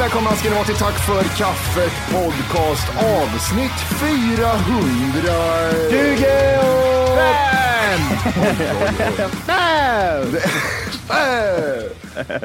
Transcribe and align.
Välkomna 0.00 0.36
ska 0.36 0.48
ni 0.48 0.54
vara 0.54 0.64
till 0.64 0.74
Tack 0.74 1.06
för 1.06 1.22
kaffet 1.22 1.92
podcast 2.12 2.88
avsnitt 2.88 3.72
400... 4.00 4.52
25! 5.90 6.60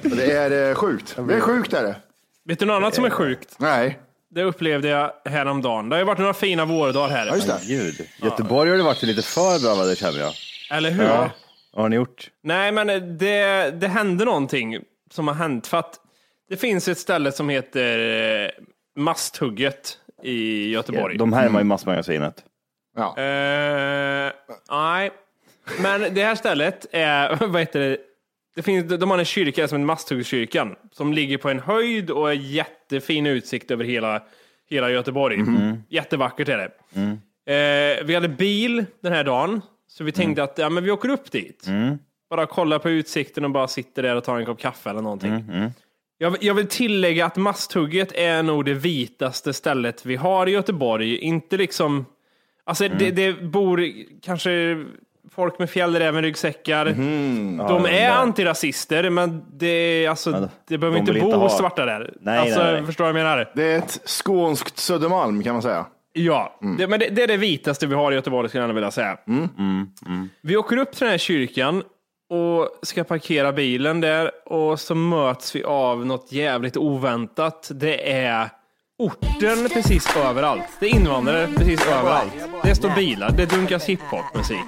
Det 0.03 0.31
är 0.31 0.75
sjukt. 0.75 1.15
Det 1.27 1.33
är 1.33 1.39
sjukt 1.39 1.73
är 1.73 1.83
det. 1.83 1.95
Vet 2.45 2.59
du 2.59 2.65
något 2.65 2.75
annat 2.75 2.95
som 2.95 3.05
är 3.05 3.09
sjukt? 3.09 3.55
Nej, 3.59 3.99
Det 4.29 4.43
upplevde 4.43 4.87
jag 4.87 5.11
häromdagen. 5.25 5.89
Det 5.89 5.95
har 5.95 5.99
ju 5.99 6.05
varit 6.05 6.19
några 6.19 6.33
fina 6.33 6.65
vårdagar 6.65 7.09
här. 7.09 7.25
ja, 7.27 7.35
just 7.35 7.47
det. 7.47 7.59
Gud. 7.67 8.07
Göteborg 8.21 8.69
har 8.69 8.77
det 8.77 8.83
varit 8.83 9.03
lite 9.03 9.21
för 9.21 9.75
bra 9.75 9.85
det 9.85 9.95
känner 9.95 10.19
jag. 10.19 10.33
Eller 10.71 10.91
hur? 10.91 11.03
Vad 11.07 11.29
har 11.83 11.89
ni 11.89 11.95
gjort? 11.95 12.29
Nej, 12.43 12.71
men 12.71 12.87
det, 13.17 13.71
det 13.71 13.87
hände 13.87 14.25
någonting 14.25 14.79
som 15.11 15.27
har 15.27 15.35
hänt. 15.35 15.67
För 15.67 15.77
att 15.77 15.99
det 16.49 16.57
finns 16.57 16.87
ett 16.87 16.97
ställe 16.97 17.31
som 17.31 17.49
heter 17.49 17.99
eh, 18.45 18.49
Masthugget 18.95 19.97
i 20.23 20.69
Göteborg. 20.71 21.17
De 21.17 21.33
härmar 21.33 21.59
ju 21.59 21.63
massmagasinet. 21.65 22.43
Ja. 22.95 23.17
Eh, 23.17 24.31
nej, 24.71 25.11
men 25.79 26.13
det 26.13 26.23
här 26.23 26.35
stället 26.35 26.85
är, 26.91 27.35
vad 27.47 27.61
heter 27.61 27.79
det? 27.79 27.97
Det 28.55 28.61
finns, 28.61 28.99
de 28.99 29.11
har 29.11 29.17
en 29.17 29.25
kyrka 29.25 29.67
som 29.67 29.77
heter 29.77 29.85
Masthuggskyrkan 29.85 30.75
som 30.91 31.13
ligger 31.13 31.37
på 31.37 31.49
en 31.49 31.59
höjd 31.59 32.09
och 32.11 32.29
är 32.29 32.33
jättefin 32.35 33.25
utsikt 33.25 33.71
över 33.71 33.83
hela, 33.83 34.23
hela 34.69 34.91
Göteborg. 34.91 35.37
Jättevackert 35.89 36.49
är 36.49 36.57
det. 36.57 36.71
Eh, 37.47 38.05
vi 38.05 38.13
hade 38.15 38.29
bil 38.29 38.85
den 39.01 39.13
här 39.13 39.23
dagen, 39.23 39.61
så 39.87 40.03
vi 40.03 40.11
tänkte 40.11 40.43
att 40.43 40.57
ja, 40.57 40.69
men 40.69 40.83
vi 40.83 40.91
åker 40.91 41.09
upp 41.09 41.31
dit. 41.31 41.65
Bara 42.29 42.45
kolla 42.45 42.79
på 42.79 42.89
utsikten 42.89 43.45
och 43.45 43.51
bara 43.51 43.67
sitter 43.67 44.03
där 44.03 44.15
och 44.15 44.23
tar 44.23 44.39
en 44.39 44.45
kopp 44.45 44.59
kaffe 44.59 44.89
eller 44.89 45.01
någonting. 45.01 45.31
Jag, 46.17 46.31
vill- 46.31 46.45
jag 46.45 46.53
vill 46.53 46.67
tillägga 46.67 47.25
att 47.25 47.35
Masthugget 47.35 48.11
är 48.15 48.43
nog 48.43 48.65
det 48.65 48.73
vitaste 48.73 49.53
stället 49.53 50.05
vi 50.05 50.15
har 50.15 50.47
i 50.47 50.51
Göteborg. 50.51 51.17
Inte 51.17 51.57
liksom... 51.57 52.05
Alltså 52.63 52.87
det, 52.87 53.11
det 53.11 53.33
bor 53.43 53.83
kanske 54.21 54.83
folk 55.31 55.59
med 55.59 55.69
fjällräven-ryggsäckar. 55.69 56.85
De 57.67 57.85
är 57.85 58.09
antirasister, 58.09 59.09
men 59.09 59.45
det, 59.53 60.07
alltså, 60.07 60.31
Ja, 60.31 60.49
det 60.67 60.77
behöver 60.77 60.97
de 60.97 60.99
inte 60.99 61.21
bo 61.21 61.33
inte 61.43 61.55
svarta 61.55 61.85
där. 61.85 62.13
Nej, 62.21 62.39
alltså, 62.39 62.63
nej, 62.63 62.73
nej. 62.73 62.85
Förstår 62.85 63.05
du 63.05 63.11
vad 63.11 63.21
jag 63.21 63.27
menar? 63.27 63.51
Det 63.55 63.63
är 63.63 63.77
ett 63.77 64.01
skånskt 64.05 64.77
Södermalm 64.77 65.43
kan 65.43 65.53
man 65.53 65.61
säga. 65.61 65.85
Ja, 66.13 66.59
det, 66.77 66.87
men 66.87 66.99
det, 66.99 67.09
det 67.09 67.23
är 67.23 67.27
det 67.27 67.37
vitaste 67.37 67.87
vi 67.87 67.95
har 67.95 68.11
i 68.11 68.15
Göteborg 68.15 68.49
skulle 68.49 68.63
jag 68.63 68.73
vilja 68.73 68.91
säga. 68.91 69.17
Vi 70.41 70.57
åker 70.57 70.77
upp 70.77 70.91
till 70.91 70.99
den 70.99 71.11
här 71.11 71.17
kyrkan 71.17 71.83
och 72.29 72.69
ska 72.81 73.03
parkera 73.03 73.51
bilen 73.53 74.01
där 74.01 74.31
och 74.45 74.79
så 74.79 74.95
möts 74.95 75.55
vi 75.55 75.63
av 75.63 76.05
något 76.05 76.31
jävligt 76.31 76.77
oväntat. 76.77 77.71
Det 77.73 78.11
är 78.11 78.49
orten 78.97 79.69
precis 79.73 80.15
överallt. 80.15 80.63
Det 80.79 80.85
är 80.85 80.95
invandrare 80.95 81.47
precis 81.57 81.87
överallt. 81.87 82.33
Det 82.63 82.75
står 82.75 82.89
bilar, 82.89 83.31
det 83.31 83.45
dunkas 83.45 83.85
hiphop-musik. 83.85 84.65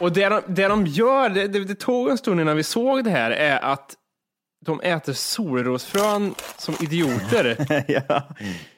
Och 0.00 0.12
det 0.12 0.28
de, 0.28 0.42
det 0.46 0.68
de 0.68 0.86
gör, 0.86 1.28
det, 1.28 1.48
det, 1.48 1.74
tog 1.74 2.10
en 2.10 2.18
stund 2.18 2.40
innan 2.40 2.56
vi 2.56 2.62
såg 2.62 3.04
det 3.04 3.10
här, 3.10 3.30
är 3.30 3.64
att 3.64 3.94
de 4.66 4.80
äter 4.80 5.12
solrosfrön 5.12 6.34
som 6.56 6.74
idioter. 6.80 7.56
ja. 7.88 8.28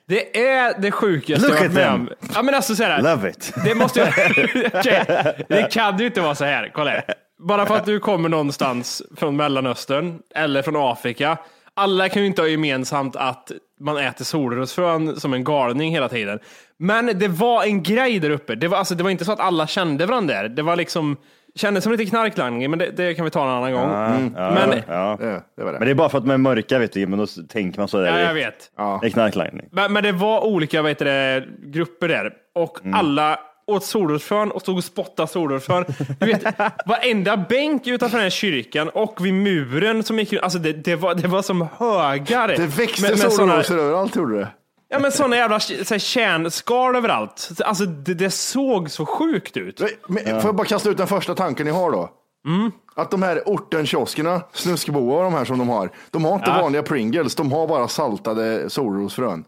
Det 0.09 0.49
är 0.49 0.81
det 0.81 0.91
sjukaste 0.91 1.47
Look 1.47 1.57
jag 1.57 1.61
varit 1.61 1.73
med 1.73 1.93
om. 1.93 2.09
Ja, 2.35 2.43
men 2.43 2.55
alltså 2.55 2.77
så 2.77 2.83
här, 2.83 3.03
Love 3.03 3.31
it. 3.31 3.53
det 3.65 3.75
måste 3.75 4.01
jag... 4.01 4.09
Okej, 4.75 5.05
Det 5.49 5.73
kan 5.73 5.99
ju 5.99 6.07
inte 6.07 6.21
vara 6.21 6.35
så 6.35 6.45
här. 6.45 6.71
Kolla 6.75 6.91
här. 6.91 7.05
Bara 7.39 7.67
för 7.67 7.77
att 7.77 7.87
du 7.87 8.01
kommer 8.01 8.29
någonstans 8.29 9.03
från 9.17 9.37
Mellanöstern 9.37 10.19
eller 10.35 10.63
från 10.63 10.77
Afrika. 10.77 11.39
Alla 11.79 12.09
kan 12.09 12.23
ju 12.23 12.29
inte 12.29 12.43
ha 12.43 12.49
gemensamt 12.49 13.17
att 13.17 13.53
man 13.81 13.97
äter 13.97 14.25
solrosfrön 14.25 15.21
som 15.21 15.35
en 15.35 15.45
galning 15.45 15.93
hela 15.93 16.09
tiden. 16.09 16.39
Men 16.77 17.19
det 17.19 17.29
var 17.29 17.65
en 17.65 17.83
grej 17.83 18.19
där 18.19 18.31
uppe. 18.31 18.55
Det 18.55 18.69
var, 18.69 18.79
alltså, 18.79 18.95
det 18.95 19.03
var 19.03 19.11
inte 19.11 19.25
så 19.25 19.33
att 19.33 19.41
alla 19.41 19.67
kände 19.67 20.07
varandra 20.07 20.35
där. 20.43 20.49
Det 20.49 20.63
var 20.63 20.77
liksom, 20.77 21.17
kändes 21.55 21.85
som 21.85 21.93
lite 21.93 22.05
knarklangning, 22.05 22.71
men 22.71 22.79
det, 22.79 22.91
det 22.97 23.15
kan 23.15 23.25
vi 23.25 23.31
ta 23.31 23.43
en 23.43 23.49
annan 23.49 23.73
gång. 23.73 23.91
Mm. 23.91 24.35
Ja, 24.37 24.51
Men- 24.51 24.83
ja. 24.89 25.17
Det, 25.21 25.43
det 25.57 25.65
var 25.65 25.73
det. 25.73 25.79
Men 25.79 25.87
det 25.89 25.91
är 25.93 25.95
bara 25.95 26.09
för 26.09 26.19
att 26.19 26.25
de 26.25 26.31
är 26.31 26.39
mörka 26.39 26.79
vet 26.79 26.93
du, 26.93 27.07
men 27.07 27.19
då 27.19 27.27
tänker 27.49 27.79
man 27.81 27.89
så 27.89 27.99
där. 28.01 28.07
Ja, 28.07 28.27
jag 28.27 28.35
vet. 28.35 28.71
Det 29.01 29.07
är 29.07 29.11
knarklangning. 29.11 29.69
Men, 29.73 29.93
men 29.93 30.03
det 30.03 30.13
var 30.13 30.45
olika 30.47 30.83
heter 30.83 31.05
det, 31.05 31.45
grupper 31.63 32.09
där 32.09 32.33
och 32.55 32.79
alla 32.95 33.39
åt 33.69 33.85
solrosfrön 33.85 34.51
och 34.51 34.63
stod 34.63 34.77
och 34.79 34.85
spottade 34.85 35.29
solrosfrön. 35.29 35.85
Du 36.21 36.27
vet, 36.27 36.43
varenda 36.87 37.37
bänk 37.37 37.87
utanför 37.87 38.17
den 38.17 38.23
här 38.25 38.31
kyrkan 38.31 38.89
och 38.89 39.27
vid 39.27 39.35
muren 39.35 40.03
som 40.03 40.19
gick 40.19 40.33
alltså 40.33 40.59
det, 40.59 40.73
det, 40.73 40.97
var, 40.97 41.15
det 41.15 41.29
var 41.29 41.43
som 41.43 41.69
högar. 41.79 42.49
Det 42.49 42.67
växte 42.67 43.17
solrosor 43.31 43.79
överallt 43.79 44.17
gjorde 44.17 44.39
det. 44.39 44.49
Ja 44.91 44.99
men 44.99 45.13
sådana 45.13 45.37
jävla 45.37 45.61
så 45.61 45.75
här, 45.75 45.99
kärnskal 45.99 46.97
överallt. 46.97 47.51
Alltså 47.65 47.85
det, 47.85 48.15
det 48.15 48.31
såg 48.31 48.91
så 48.91 49.07
sjukt 49.07 49.57
ut. 49.57 49.83
Men, 50.09 50.25
Får 50.25 50.49
jag 50.49 50.55
bara 50.57 50.67
kasta 50.67 50.91
ut 50.91 50.97
den 50.97 51.07
första 51.07 51.35
tanken 51.35 51.67
ni 51.67 51.73
har 51.73 51.93
då? 51.93 52.11
Mm. 52.47 52.71
Att 52.97 53.11
de 53.11 53.23
här 53.23 53.43
ortenkioskerna, 53.47 54.43
snuskeboa 54.53 55.17
och 55.17 55.23
de 55.25 55.35
här 55.35 55.45
som 55.45 55.59
de 55.59 55.69
har, 55.69 55.91
de 56.11 56.25
har 56.25 56.35
inte 56.35 56.51
Ja. 56.51 56.63
vanliga 56.63 56.83
Pringles, 56.83 57.35
de 57.35 57.53
har 57.53 57.67
bara 57.69 57.89
saltade 57.89 58.71
solrosfrön. 58.71 59.45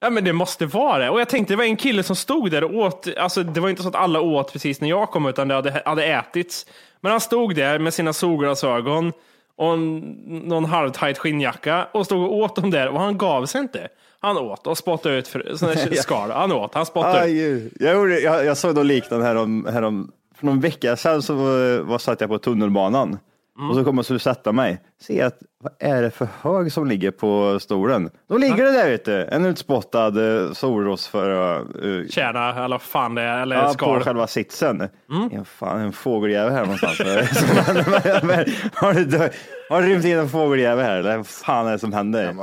Ja 0.00 0.10
men 0.10 0.24
det 0.24 0.32
måste 0.32 0.66
vara 0.66 0.98
det. 0.98 1.10
Och 1.10 1.20
jag 1.20 1.28
tänkte 1.28 1.52
det 1.52 1.56
var 1.56 1.64
en 1.64 1.76
kille 1.76 2.02
som 2.02 2.16
stod 2.16 2.50
där 2.50 2.64
och 2.64 2.74
åt, 2.74 3.08
alltså 3.16 3.42
det 3.42 3.60
var 3.60 3.68
inte 3.68 3.82
så 3.82 3.88
att 3.88 3.94
alla 3.94 4.20
åt 4.20 4.52
precis 4.52 4.80
när 4.80 4.88
jag 4.88 5.10
kom 5.10 5.26
utan 5.26 5.48
det 5.48 5.54
hade, 5.54 5.82
hade 5.84 6.04
ätits. 6.04 6.66
Men 7.00 7.12
han 7.12 7.20
stod 7.20 7.54
där 7.54 7.78
med 7.78 7.94
sina 7.94 8.12
solglasögon 8.12 9.12
och 9.56 9.72
en, 9.72 9.98
någon 10.26 10.64
halvtajt 10.64 11.18
skinnjacka 11.18 11.88
och 11.92 12.06
stod 12.06 12.22
och 12.24 12.32
åt 12.32 12.56
dem 12.56 12.70
där 12.70 12.88
och 12.88 13.00
han 13.00 13.18
gav 13.18 13.46
sig 13.46 13.60
inte. 13.60 13.88
Han 14.20 14.36
åt 14.36 14.66
och 14.66 14.78
spottade 14.78 15.16
ut 15.16 15.28
för, 15.28 15.94
skal. 16.02 16.30
Han 16.30 16.52
åt, 16.52 16.74
han 16.74 16.86
spottade 16.86 17.30
ut. 17.30 17.72
Aj, 17.72 17.86
jag, 17.86 17.94
gjorde, 17.94 18.20
jag, 18.20 18.44
jag 18.44 18.56
såg 18.56 18.74
något 18.74 18.86
liknande 18.86 19.26
härom, 19.26 19.66
härom, 19.72 20.12
för 20.38 20.46
någon 20.46 20.60
vecka 20.60 20.96
sedan 20.96 21.22
så 21.22 21.34
var, 21.34 21.78
var, 21.78 21.98
satt 21.98 22.20
jag 22.20 22.30
på 22.30 22.38
tunnelbanan 22.38 23.18
och 23.58 23.74
så 23.74 23.84
kom 23.84 23.96
jag 23.96 24.10
och 24.10 24.20
sätta 24.20 24.52
mig. 24.52 24.80
Se 25.00 25.22
att 25.22 25.38
vad 25.62 25.72
är 25.78 26.02
det 26.02 26.10
för 26.10 26.28
hög 26.42 26.72
som 26.72 26.86
ligger 26.86 27.10
på 27.10 27.58
stolen? 27.60 28.10
Då 28.28 28.38
ligger 28.38 28.64
det 28.64 28.72
där 28.72 29.00
du, 29.04 29.24
en 29.24 29.44
utspottad 29.44 30.10
uh, 30.18 30.52
solrosfrö 30.52 31.58
uh, 31.58 32.06
Tjäna, 32.08 32.64
eller 32.64 32.78
fan 32.78 33.14
det 33.14 33.22
är, 33.22 33.42
eller 33.42 33.56
ja, 33.56 33.64
på 33.64 33.72
skal. 33.72 34.00
själva 34.00 34.26
sitsen. 34.26 34.88
Ja, 35.32 35.44
fan, 35.44 35.80
en 35.80 35.92
fågeljävel 35.92 36.52
här 36.52 36.62
någonstans. 36.62 36.98
har, 38.74 38.94
du, 38.94 39.30
har 39.70 39.82
det 39.82 39.88
rymt 39.88 40.04
in 40.04 40.18
en 40.18 40.28
fågeljävel 40.28 40.84
här 40.84 40.98
eller 40.98 41.16
vad 41.16 41.26
fan 41.26 41.66
är 41.66 41.72
det 41.72 41.78
som 41.78 41.92
händer? 41.92 42.34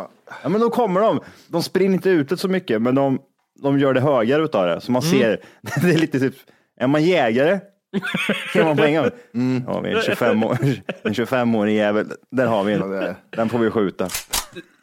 Ja, 0.44 0.50
men 0.50 0.62
då 0.62 0.70
kommer 0.70 1.02
de. 1.02 1.20
De 1.48 1.64
springer 1.64 1.94
inte 1.94 2.10
ut 2.10 2.40
så 2.40 2.48
mycket, 2.48 2.82
men 2.82 2.96
de, 2.96 3.20
de 3.64 3.80
gör 3.80 3.94
det 3.94 4.02
högre 4.02 4.44
utav 4.44 4.68
det. 4.68 4.82
Så 4.82 4.92
man 4.92 5.02
ser, 5.02 5.40
det 5.82 5.94
är 5.94 5.98
lite 5.98 6.20
typ, 6.20 6.36
är 6.80 6.88
man 6.88 7.04
jägare 7.04 7.60
ser 8.54 8.64
man 8.64 8.78
på 8.78 8.84
en 8.84 8.96
gång. 8.96 9.10
Mm. 9.34 9.64
Ja, 9.68 9.80
vi 9.80 9.92
en 9.92 10.02
25 10.02 10.44
år, 10.44 10.58
en 11.04 11.14
25-årig 11.14 11.76
jävel. 11.76 12.12
Där 12.32 12.48
har 12.48 12.64
vi 12.64 12.74
en. 12.74 13.16
Den 13.30 13.50
får 13.50 13.60
vi 13.60 13.72
skjuta. 13.72 14.08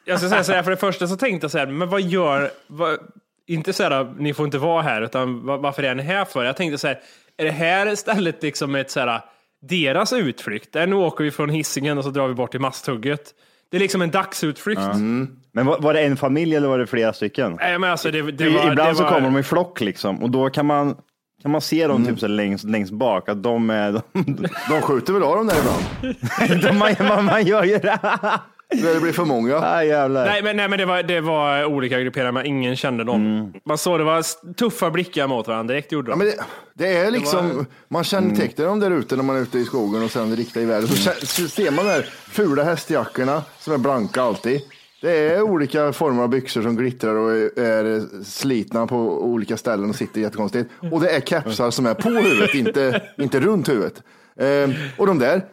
Jag 0.05 0.19
ska 0.19 0.29
säga 0.29 0.45
så 0.45 0.53
här, 0.53 0.63
för 0.63 0.71
det 0.71 0.77
första 0.77 1.07
så 1.07 1.17
tänkte 1.17 1.45
jag 1.45 1.51
så 1.51 1.59
här, 1.59 1.67
men 1.67 1.89
vad 1.89 2.01
gör, 2.01 2.51
vad, 2.67 2.99
inte 3.47 3.73
så 3.73 3.83
här, 3.83 4.15
ni 4.19 4.35
får 4.35 4.45
inte 4.47 4.59
vara 4.59 4.83
här, 4.83 5.03
utan 5.03 5.47
va- 5.47 5.57
varför 5.57 5.83
är 5.83 5.95
ni 5.95 6.03
här 6.03 6.25
för? 6.25 6.45
Jag 6.45 6.57
tänkte 6.57 6.79
så 6.79 6.87
här, 6.87 7.01
är 7.37 7.45
det 7.45 7.51
här 7.51 7.93
istället 7.93 8.43
liksom 8.43 8.75
ett 8.75 8.91
så 8.91 9.01
här, 9.01 9.21
deras 9.69 10.13
utflykt? 10.13 10.73
Där 10.73 10.87
nu 10.87 10.97
åker 10.97 11.25
vi 11.25 11.31
från 11.31 11.49
hissingen 11.49 11.99
och 11.99 12.05
så 12.05 12.11
drar 12.11 12.29
vi 12.29 12.35
bort 12.35 12.51
till 12.51 12.61
Masthugget. 12.61 13.31
Det 13.71 13.77
är 13.77 13.81
liksom 13.81 14.03
en 14.03 14.11
dagsutflykt. 14.11 14.81
Men 15.53 15.67
var, 15.67 15.79
var 15.81 15.95
det 15.95 16.01
en 16.01 16.17
familj 16.17 16.57
eller 16.57 16.69
var 16.69 16.79
det 16.79 16.87
flera 16.87 17.13
stycken? 17.13 17.57
Nej, 17.61 17.79
men 17.79 17.91
alltså 17.91 18.11
det, 18.11 18.23
det 18.33 18.49
var, 18.49 18.71
Ibland 18.73 18.91
det 18.91 18.95
så 18.95 19.03
var, 19.03 19.11
kommer 19.11 19.29
de 19.31 19.39
i 19.39 19.43
flock 19.43 19.81
liksom 19.81 20.23
och 20.23 20.31
då 20.31 20.51
kan 20.51 20.67
man, 20.67 20.97
kan 21.43 21.51
man 21.51 21.61
se 21.61 21.87
dem 21.87 22.07
typ 22.07 22.19
så 22.21 22.27
här 22.27 22.33
längst, 22.35 22.65
längst 22.65 22.93
bak 22.93 23.29
att 23.29 23.43
de 23.43 23.71
är, 23.71 23.93
de, 23.93 24.03
De 24.69 24.83
skjuter 24.83 25.13
väl 25.13 25.23
av 25.23 25.37
dem 25.37 25.47
där 25.47 25.57
ibland, 25.59 26.63
de, 26.63 26.79
man, 26.79 26.95
man, 27.09 27.25
man 27.25 27.47
gör 27.47 27.65
ju 27.65 27.79
det. 27.79 27.99
när 28.75 28.95
det 28.95 29.01
blir 29.01 29.13
för 29.13 29.25
många. 29.25 29.57
Ah, 29.57 29.83
jävlar. 29.85 30.25
Nej, 30.25 30.43
men, 30.43 30.57
nej, 30.57 30.69
men 30.69 30.79
det 30.79 30.85
var, 30.85 31.03
det 31.03 31.21
var 31.21 31.65
olika 31.65 32.01
grupperingar, 32.01 32.33
men 32.33 32.47
ingen 32.47 32.77
kände 32.77 33.05
någon. 33.05 33.53
Man 33.65 33.79
såg 33.79 34.01
det 34.01 34.05
var 34.05 34.53
tuffa 34.55 34.91
blickar 34.91 35.27
mot 35.27 35.49
varandra 35.49 35.73
direkt 35.75 35.93
gjorde 35.93 36.11
Ja, 36.11 36.17
de. 36.17 36.19
men 36.19 36.27
det, 36.27 36.43
det 36.75 36.97
är 36.97 37.11
liksom, 37.11 37.67
man 37.89 38.05
kännetecknar 38.05 38.65
dem 38.67 38.81
där 38.81 38.91
ute 38.91 39.17
när 39.17 39.23
man 39.23 39.37
är 39.37 39.41
ute 39.41 39.59
i 39.59 39.65
skogen 39.65 40.03
och 40.03 40.11
sen 40.11 40.37
riktar 40.37 40.61
iväg. 40.61 40.83
Så, 40.89 41.11
kä- 41.11 41.25
så 41.27 41.49
ser 41.49 41.71
man 41.71 41.85
de 41.85 41.91
här 41.91 42.03
fula 42.31 42.63
hästjackorna 42.65 43.43
som 43.59 43.73
är 43.75 43.79
blanka 43.79 44.23
alltid. 44.23 44.61
Det 45.03 45.11
är 45.19 45.43
olika 45.43 45.93
former 45.93 46.23
av 46.23 46.29
byxor 46.29 46.63
som 46.63 46.77
glittrar 46.77 47.15
och 47.15 47.31
är, 47.59 48.25
slitna 48.25 48.87
på 48.87 48.97
olika 49.25 49.57
ställen 49.57 49.91
och 49.91 49.97
sitter 49.97 50.21
jättekonstigt. 50.21 50.71
Och 50.93 51.01
det 51.01 51.09
är 51.17 51.21
kepsar 51.21 51.71
som 51.71 51.87
är 51.87 51.95
på 51.95 52.09
huvudet, 52.09 52.55
inte, 52.55 53.01
inte 53.19 53.41
runt 53.41 53.69
huvudet. 53.69 54.03
Ehm, 54.41 54.73
och 54.99 55.07
de 55.07 55.19
där, 55.19 55.45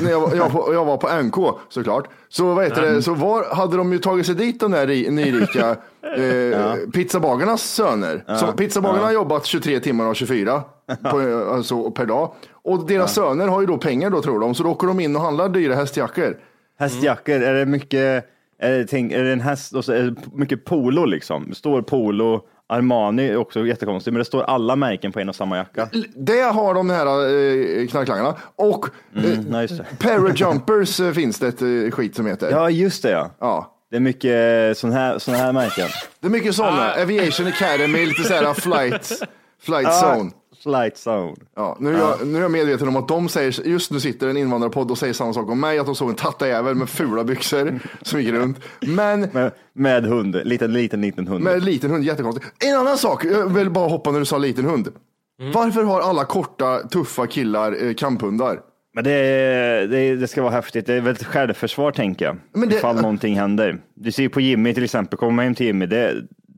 när 0.00 0.10
jag, 0.10 0.20
var- 0.20 0.34
jag, 0.34 0.74
jag 0.74 0.84
var 0.84 0.96
på 0.96 1.22
NK 1.22 1.58
såklart, 1.68 2.08
så, 2.28 2.54
vad 2.54 2.64
heter 2.64 2.82
det, 2.82 3.02
så 3.02 3.14
var, 3.14 3.54
hade 3.54 3.76
de 3.76 3.92
ju 3.92 3.98
tagit 3.98 4.26
sig 4.26 4.34
dit 4.34 4.60
de 4.60 4.70
där 4.70 4.86
ri- 4.86 5.10
nyrika 5.10 5.70
eh, 6.16 6.76
pizzabagarnas 6.92 7.62
söner. 7.62 8.24
Så 8.40 8.52
pizzabagarna 8.52 9.04
har 9.04 9.12
jobbat 9.12 9.44
23 9.46 9.80
timmar 9.80 10.04
av 10.04 10.14
24 10.14 10.62
på, 11.10 11.46
alltså, 11.52 11.90
per 11.90 12.06
dag. 12.06 12.32
Och 12.52 12.86
deras 12.86 13.14
söner 13.14 13.48
har 13.48 13.60
ju 13.60 13.66
då 13.66 13.78
pengar 13.78 14.10
då 14.10 14.22
tror 14.22 14.40
de, 14.40 14.54
så 14.54 14.62
då 14.62 14.70
åker 14.70 14.86
de 14.86 15.00
in 15.00 15.16
och 15.16 15.22
handlar 15.22 15.48
dyra 15.48 15.74
hästjackor. 15.74 16.36
Hästjackor, 16.78 17.34
är 17.42 17.54
det 17.54 17.66
mycket, 17.66 18.24
det, 18.60 18.86
tänk, 18.86 19.12
är 19.12 19.24
det 19.24 19.32
en 19.32 19.40
häst 19.40 19.74
och 19.74 19.84
så 19.84 19.92
är 19.92 20.02
det 20.02 20.14
mycket 20.34 20.64
polo 20.64 21.04
liksom? 21.04 21.46
Det 21.48 21.54
står 21.54 21.82
polo, 21.82 22.42
Armani 22.68 23.28
är 23.28 23.36
också 23.36 23.66
jättekonstigt, 23.66 24.12
men 24.12 24.18
det 24.18 24.24
står 24.24 24.42
alla 24.42 24.76
märken 24.76 25.12
på 25.12 25.20
en 25.20 25.28
och 25.28 25.36
samma 25.36 25.56
jacka. 25.56 25.88
Det 26.16 26.40
har 26.40 26.74
de 26.74 26.90
här 26.90 27.06
eh, 27.06 27.86
knarklangarna. 27.86 28.34
Och 28.56 28.88
eh, 29.16 29.24
Mm, 29.24 29.44
nej, 29.48 29.66
det. 29.66 29.86
Parajumpers 29.98 31.00
eh, 31.00 31.12
finns 31.12 31.38
det 31.38 31.48
ett 31.48 31.62
eh, 31.62 31.90
skit 31.90 32.16
som 32.16 32.26
heter. 32.26 32.50
Ja, 32.50 32.70
just 32.70 33.02
det 33.02 33.10
ja. 33.10 33.30
Ja. 33.40 33.70
Det 33.90 33.96
är 33.96 34.00
mycket 34.00 34.78
sån 34.78 34.92
här, 34.92 35.18
sån 35.18 35.34
här 35.34 35.52
märken. 35.52 35.88
Det 36.20 36.26
är 36.26 36.30
mycket 36.30 36.54
sådana. 36.54 36.92
Ah. 36.92 37.02
Aviation 37.02 37.46
Academy, 37.46 38.06
lite 38.06 38.22
så 38.22 38.34
här 38.34 38.54
flight, 38.54 39.22
flight 39.62 39.88
zone. 40.02 40.30
Flight 40.64 40.94
zone. 41.06 41.34
Ja, 41.56 41.76
nu, 41.80 41.94
är 41.94 41.98
jag, 41.98 42.26
nu 42.26 42.38
är 42.38 42.42
jag 42.42 42.50
medveten 42.50 42.88
om 42.88 42.96
att 42.96 43.08
de 43.08 43.28
säger, 43.28 43.66
just 43.66 43.90
nu 43.90 44.00
sitter 44.00 44.28
en 44.28 44.36
invandrarpodd 44.36 44.90
och 44.90 44.98
säger 44.98 45.12
samma 45.12 45.32
sak 45.32 45.48
om 45.50 45.60
mig, 45.60 45.78
att 45.78 45.86
de 45.86 45.94
såg 45.94 46.08
en 46.08 46.14
tattajävel 46.14 46.74
med 46.74 46.88
fula 46.88 47.24
byxor 47.24 47.78
som 48.02 48.20
gick 48.22 48.32
runt. 48.32 48.58
Men 48.80 49.20
Med, 49.20 49.52
med 49.72 50.04
hund, 50.04 50.40
liten, 50.44 50.72
liten, 50.72 51.00
liten 51.00 51.26
hund. 51.28 51.44
med 51.44 51.54
en 51.54 51.64
liten 51.64 51.90
hund, 51.90 52.04
jättekonstigt. 52.04 52.64
En 52.64 52.76
annan 52.76 52.98
sak, 52.98 53.24
jag 53.24 53.54
vill 53.54 53.70
bara 53.70 53.88
hoppa 53.88 54.10
när 54.10 54.18
du 54.18 54.24
sa 54.26 54.38
liten 54.38 54.64
hund. 54.64 54.88
Mm. 55.40 55.52
Varför 55.52 55.82
har 55.82 56.00
alla 56.00 56.24
korta, 56.24 56.78
tuffa 56.88 57.26
killar 57.26 57.84
eh, 57.86 57.94
kamphundar? 57.94 58.60
Men 58.94 59.04
det, 59.04 59.10
det, 59.90 60.16
det 60.16 60.28
ska 60.28 60.42
vara 60.42 60.52
häftigt. 60.52 60.86
Det 60.86 60.94
är 60.94 61.00
väl 61.00 61.12
ett 61.14 61.24
självförsvar 61.24 61.92
tänker 61.92 62.24
jag. 62.24 62.36
Men 62.52 62.68
det- 62.68 62.74
Ifall 62.76 62.96
någonting 62.96 63.36
händer. 63.38 63.78
Du 63.94 64.12
ser 64.12 64.22
ju 64.22 64.28
på 64.28 64.40
Jimmy 64.40 64.74
till 64.74 64.84
exempel, 64.84 65.18
kommer 65.18 65.32
man 65.32 65.44
hem 65.44 65.54
till 65.54 65.66
Jimmy, 65.66 65.86
det, 65.86 66.14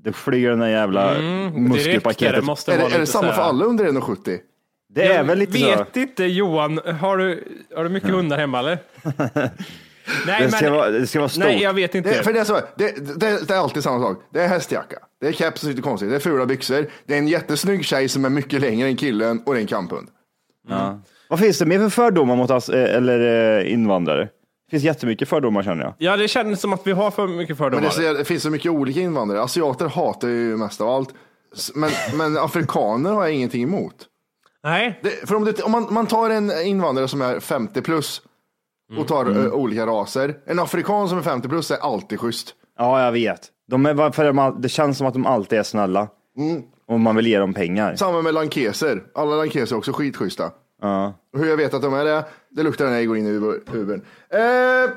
det 0.07 0.13
flyger 0.13 0.51
den 0.51 0.59
där 0.59 0.69
jävla 0.69 1.15
Direkt, 1.15 1.57
muskelpaketet. 1.57 2.35
det 2.35 2.43
måste 2.43 2.73
Är 2.73 2.79
det, 2.79 2.85
är 2.85 2.91
det 2.91 2.99
lite 2.99 3.13
samma 3.13 3.29
så 3.29 3.35
för 3.35 3.43
alla 3.43 3.65
under 3.65 3.85
1,70? 3.85 4.39
Det 4.95 5.07
är 5.07 5.25
väl 5.25 5.39
lite 5.39 5.59
så. 5.59 5.67
vet 5.67 5.97
inte 5.97 6.25
Johan, 6.25 6.81
har 7.01 7.17
du, 7.17 7.45
har 7.77 7.85
du 7.85 7.91
mycket 7.91 8.11
hundar 8.11 8.39
hemma 8.39 8.59
eller? 8.59 8.79
Nej, 10.27 10.43
Det 10.43 10.51
ska, 10.51 10.71
vara, 10.71 10.91
det 10.91 11.07
ska 11.07 11.19
vara 11.19 11.29
stort. 11.29 11.45
nej, 11.45 11.63
jag 11.63 11.75
vet 11.75 11.95
inte. 11.95 12.09
Det, 12.09 12.23
för 12.23 12.33
det, 12.33 12.41
är 12.41 12.45
så, 12.45 12.61
det, 12.77 13.17
det, 13.17 13.49
det 13.49 13.55
är 13.55 13.59
alltid 13.59 13.83
samma 13.83 14.01
sak. 14.01 14.23
Det 14.33 14.41
är 14.41 14.49
hästjacka, 14.49 14.99
det 15.21 15.29
är 15.29 15.33
keps 15.33 15.61
som 15.61 15.71
sitter 15.71 15.83
konstigt, 15.83 16.11
det 16.11 16.17
är 16.17 16.21
fula 16.21 16.47
byxor, 16.47 16.87
det 17.07 17.15
är 17.15 17.19
en 17.19 17.29
jättesnygg 17.29 17.85
tjej 17.85 18.09
som 18.09 18.25
är 18.25 18.31
mycket 18.31 18.61
längre 18.61 18.89
än 18.89 18.97
killen 18.97 19.43
och 19.47 19.55
det 19.55 19.59
är 19.59 19.63
en 19.63 19.67
kamphund. 19.67 20.09
Vad 21.29 21.39
finns 21.39 21.59
det 21.59 21.67
mer 21.67 21.79
för 21.79 21.89
fördomar 21.89 22.37
mot 22.37 22.51
oss, 22.51 22.69
eh, 22.69 22.97
eller 22.97 23.59
eh, 23.61 23.73
invandrare? 23.73 24.29
Det 24.67 24.71
finns 24.71 24.83
jättemycket 24.85 25.29
fördomar 25.29 25.63
känner 25.63 25.85
jag. 25.85 25.95
Ja, 25.99 26.17
det 26.17 26.29
känns 26.29 26.61
som 26.61 26.73
att 26.73 26.87
vi 26.87 26.93
har 26.93 27.11
för 27.11 27.27
mycket 27.27 27.49
Men 27.49 27.57
fördomar. 27.57 27.83
det, 27.83 27.91
ser- 27.91 28.15
det 28.15 28.25
finns 28.25 28.43
så 28.43 28.51
mycket 28.51 28.73
olika 28.73 29.01
invandrare. 29.01 29.43
Asiater 29.43 29.87
hatar 29.89 30.29
ju 30.29 30.57
mest 30.57 30.81
av 30.81 30.89
allt. 30.89 31.15
Men, 31.75 31.91
men 32.19 32.39
afrikaner 32.39 33.13
har 33.13 33.23
jag 33.25 33.33
ingenting 33.35 33.63
emot. 33.63 33.95
Nej, 34.65 35.01
Det, 35.03 35.29
för 35.29 35.35
om, 35.35 35.45
det, 35.45 35.63
om 35.63 35.73
man, 35.73 35.87
man 35.91 36.07
tar 36.07 36.31
en 36.31 36.51
invandrare 36.67 37.09
som 37.09 37.23
är 37.23 37.41
50 37.41 37.83
plus 37.83 38.23
och 38.99 39.09
tar 39.09 39.25
Mm. 39.27 39.47
eh, 39.47 39.53
olika 39.53 39.87
raser. 39.87 40.35
En 40.47 40.59
afrikan 40.59 41.09
som 41.09 41.19
är 41.19 41.23
50 41.23 41.49
plus 41.49 41.71
är 41.71 41.77
alltid 41.77 42.21
schysst. 42.21 42.55
Ja, 42.79 43.05
jag 43.05 43.13
vet. 43.13 43.41
De 43.69 43.87
är, 43.87 44.11
för 44.11 44.61
det 44.63 44.69
känns 44.69 44.99
som 44.99 45.07
att 45.07 45.13
de 45.15 45.27
alltid 45.27 45.59
är 45.59 45.63
snälla. 45.63 46.09
Mm. 46.39 46.63
Och 46.89 47.01
man 47.01 47.17
vill 47.17 47.27
ge 47.27 47.39
dem 47.39 47.55
pengar. 47.55 47.97
Samma 47.97 48.23
med 48.23 48.35
lankeser. 48.35 49.03
Alla 49.15 49.37
lankeser 49.37 49.75
är 49.75 49.79
också 49.79 49.93
skitschyssta. 49.93 50.51
Ja. 50.83 51.15
Och 51.33 51.41
hur 51.41 51.49
jag 51.49 51.57
vet 51.57 51.75
att 51.75 51.83
de 51.83 51.95
är 51.95 52.05
det, 52.05 52.25
det 52.51 52.63
luktar 52.63 52.85
när 52.85 52.97
jag 52.97 53.07
går 53.07 53.17
in 53.17 53.27
i 53.27 53.31
Ubern. 53.77 54.03
Eh, 54.31 54.91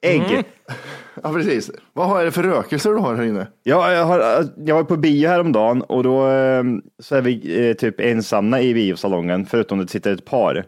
Ägg. 0.00 0.44
ja, 1.22 1.32
precis. 1.32 1.70
Vad 1.92 2.08
har 2.08 2.22
jag 2.22 2.34
för 2.34 2.42
rökelser 2.42 2.90
du 2.90 2.96
har 2.96 3.14
här 3.14 3.22
inne? 3.22 3.46
Ja, 3.62 3.92
jag, 3.92 4.04
har, 4.04 4.46
jag 4.56 4.74
var 4.74 4.84
på 4.84 4.96
bio 4.96 5.28
häromdagen 5.28 5.82
och 5.82 6.02
då 6.02 6.28
eh, 6.28 6.64
så 6.98 7.16
är 7.16 7.22
vi 7.22 7.68
eh, 7.68 7.74
typ 7.74 8.00
ensamma 8.00 8.60
i 8.60 8.74
biosalongen, 8.74 9.46
förutom 9.46 9.78
det 9.78 9.88
sitter 9.88 10.12
ett 10.12 10.24
par. 10.24 10.64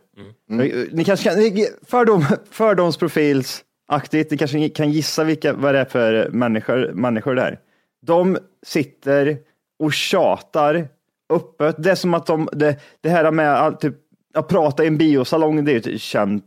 Mm. 0.51 0.61
Eh, 0.61 0.85
Ni 0.93 1.05
kanske 1.05 1.31
kan, 1.31 1.67
fördom, 1.87 2.25
fördomsprofilsaktigt, 2.51 4.31
ni 4.31 4.39
kanske 4.39 4.69
kan 4.69 4.91
gissa 4.91 5.25
vilka, 5.25 5.53
vad 5.53 5.75
det 5.75 5.81
är 5.81 5.85
för 5.85 6.29
människor, 6.31 6.91
människor 6.95 7.35
där. 7.35 7.59
De 8.03 8.39
sitter 8.67 9.37
och 9.79 9.93
tjatar 9.93 10.89
öppet. 11.31 11.77
Det 11.79 11.91
är 11.91 11.95
som 11.95 12.15
att 12.15 12.27
de, 12.27 12.49
det, 12.53 12.77
det 13.01 13.09
här 13.09 13.31
med 13.31 13.67
att, 13.67 13.81
typ, 13.81 13.95
att 14.39 14.49
prata 14.49 14.85
i 14.85 14.87
en 14.87 14.99
biosalong, 14.99 15.65
det 15.65 15.73
är 15.73 15.87
ju 15.87 15.95
ett 15.95 16.01
känt, 16.01 16.45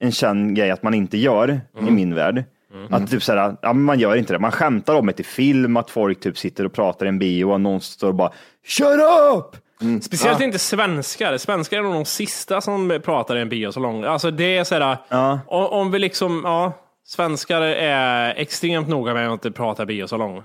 en 0.00 0.12
känd 0.12 0.56
grej 0.56 0.70
att 0.70 0.82
man 0.82 0.94
inte 0.94 1.18
gör 1.18 1.60
i 1.80 1.90
min 1.90 2.14
värld. 2.14 2.44
Att 2.90 3.10
typ 3.10 3.22
såhär, 3.22 3.56
ja, 3.62 3.72
man 3.72 3.98
gör 3.98 4.16
inte 4.16 4.32
det. 4.32 4.38
Man 4.38 4.52
skämtar 4.52 4.94
om 4.94 5.06
det 5.06 5.20
i 5.20 5.24
film, 5.24 5.76
att 5.76 5.90
folk 5.90 6.20
typ 6.20 6.38
sitter 6.38 6.64
och 6.66 6.72
pratar 6.72 7.06
i 7.06 7.08
en 7.08 7.18
bio 7.18 7.44
och 7.44 7.60
någon 7.60 7.80
står 7.80 8.08
och 8.08 8.14
bara 8.14 8.30
Shut 8.66 9.00
up! 9.34 9.56
speciellt 10.02 10.40
inte 10.40 10.58
svenskar. 10.58 11.38
Svenskar 11.38 11.78
är 11.78 11.82
nog 11.82 11.92
de 11.92 12.04
sista 12.04 12.60
som 12.60 13.00
pratar 13.04 13.36
i 13.36 13.40
en 13.40 13.48
biosalong. 13.48 14.04
Alltså 14.04 14.30
det 14.30 14.56
är 14.56 14.64
sådär, 14.64 14.96
Ja. 15.08 15.40
om, 15.46 15.66
om 15.66 15.90
vi 15.90 15.98
liksom, 15.98 16.40
ja, 16.44 16.72
svenskar 17.06 17.60
är 17.62 18.34
extremt 18.36 18.88
noga 18.88 19.14
med 19.14 19.28
att 19.28 19.32
inte 19.32 19.50
prata 19.50 19.86
biosalong. 19.86 20.42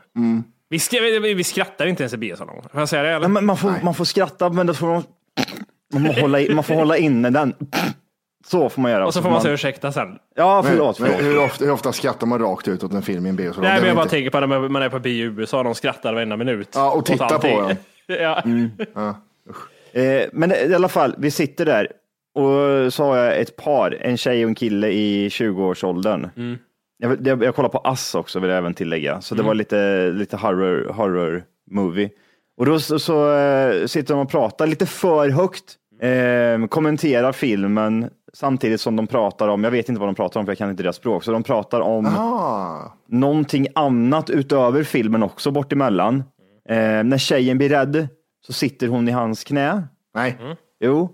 Vi, 0.69 0.79
skra, 0.79 0.99
vi, 1.01 1.33
vi 1.33 1.43
skrattar 1.43 1.85
inte 1.85 2.03
ens 2.03 2.13
i 2.13 2.17
biosalongen. 2.17 2.63
Får 2.71 2.81
jag 2.81 2.89
säga 2.89 3.03
det? 3.03 3.09
Eller? 3.09 3.19
Nej, 3.19 3.29
men 3.29 3.45
man, 3.45 3.57
får, 3.57 3.73
man 3.83 3.93
får 3.93 4.05
skratta, 4.05 4.49
men 4.49 4.67
då 4.67 4.73
får 4.73 4.87
man, 4.87 5.03
man, 5.93 6.13
får 6.13 6.21
hålla, 6.21 6.39
i- 6.39 6.53
man 6.53 6.63
får 6.63 6.73
hålla 6.75 6.97
inne 6.97 7.29
den. 7.29 7.53
Så 8.47 8.69
får 8.69 8.81
man 8.81 8.91
göra. 8.91 9.05
och 9.05 9.13
så 9.13 9.21
får 9.21 9.29
man 9.29 9.41
säga 9.41 9.53
ursäkta 9.53 9.91
sen. 9.91 10.19
Ja, 10.35 10.63
förlåt. 10.63 10.99
men 10.99 11.09
förlåt. 11.11 11.25
hur, 11.25 11.43
ofta, 11.45 11.65
hur 11.65 11.71
ofta 11.71 11.91
skrattar 11.93 12.27
man 12.27 12.39
rakt 12.39 12.67
ut 12.67 12.83
åt 12.83 12.93
en 12.93 13.01
film 13.01 13.25
i 13.25 13.29
en? 13.29 13.35
Nej, 13.35 13.51
men 13.57 13.65
jag 13.67 13.95
bara 13.95 14.01
inte- 14.03 14.09
tänker 14.09 14.29
på 14.29 14.39
när 14.39 14.69
man 14.69 14.81
är 14.81 14.89
på 14.89 14.99
bio 14.99 15.31
i 15.31 15.35
USA. 15.39 15.63
De 15.63 15.75
skrattar 15.75 16.13
varenda 16.13 16.37
minut. 16.37 16.69
Ja, 16.73 16.91
och 16.91 16.97
åt 16.97 17.05
tittar 17.05 17.27
på 17.27 17.33
allting. 17.33 17.59
den. 18.07 18.71
ja. 18.93 19.15
Eh, 20.01 20.23
men 20.33 20.51
i 20.51 20.73
alla 20.75 20.89
fall, 20.89 21.15
vi 21.17 21.31
sitter 21.31 21.65
där 21.65 21.87
och 22.35 22.93
så 22.93 23.03
har 23.03 23.17
jag 23.17 23.39
ett 23.39 23.55
par, 23.55 23.97
en 24.01 24.17
tjej 24.17 24.45
och 24.45 24.49
en 24.49 24.55
kille 24.55 24.87
i 24.89 25.29
20-årsåldern. 25.29 26.29
Mm. 26.37 26.57
Jag, 26.97 27.27
jag, 27.27 27.43
jag 27.43 27.55
kollar 27.55 27.69
på 27.69 27.77
Ass 27.77 28.15
också 28.15 28.39
vill 28.39 28.49
jag 28.49 28.57
även 28.57 28.73
tillägga, 28.73 29.21
så 29.21 29.35
det 29.35 29.43
var 29.43 29.53
lite, 29.53 30.09
lite 30.11 30.37
horror, 30.37 30.93
horror 30.93 31.43
movie. 31.71 32.09
Och 32.57 32.65
då 32.65 32.79
så, 32.79 32.99
så 32.99 33.37
eh, 33.37 33.85
sitter 33.85 34.13
de 34.13 34.19
och 34.19 34.29
pratar 34.29 34.67
lite 34.67 34.85
för 34.85 35.29
högt, 35.29 35.75
eh, 36.01 36.67
kommenterar 36.67 37.31
filmen 37.31 38.09
samtidigt 38.33 38.81
som 38.81 38.95
de 38.95 39.07
pratar 39.07 39.47
om, 39.47 39.63
jag 39.63 39.71
vet 39.71 39.89
inte 39.89 39.99
vad 39.99 40.09
de 40.09 40.15
pratar 40.15 40.39
om 40.39 40.45
för 40.45 40.51
jag 40.51 40.57
kan 40.57 40.69
inte 40.69 40.83
deras 40.83 40.95
språk, 40.95 41.23
så 41.23 41.31
de 41.31 41.43
pratar 41.43 41.81
om 41.81 42.05
Ah, 42.05 42.93
någonting 43.07 43.67
annat 43.75 44.29
utöver 44.29 44.83
filmen 44.83 45.23
också 45.23 45.51
bort 45.51 45.73
emellan. 45.73 46.23
Eh, 46.69 47.03
när 47.03 47.17
tjejen 47.17 47.57
blir 47.57 47.69
rädd 47.69 48.07
så 48.45 48.53
sitter 48.53 48.87
hon 48.87 49.07
i 49.07 49.11
hans 49.11 49.43
knä. 49.43 49.87
nej. 50.13 50.37
Jo, 50.79 51.09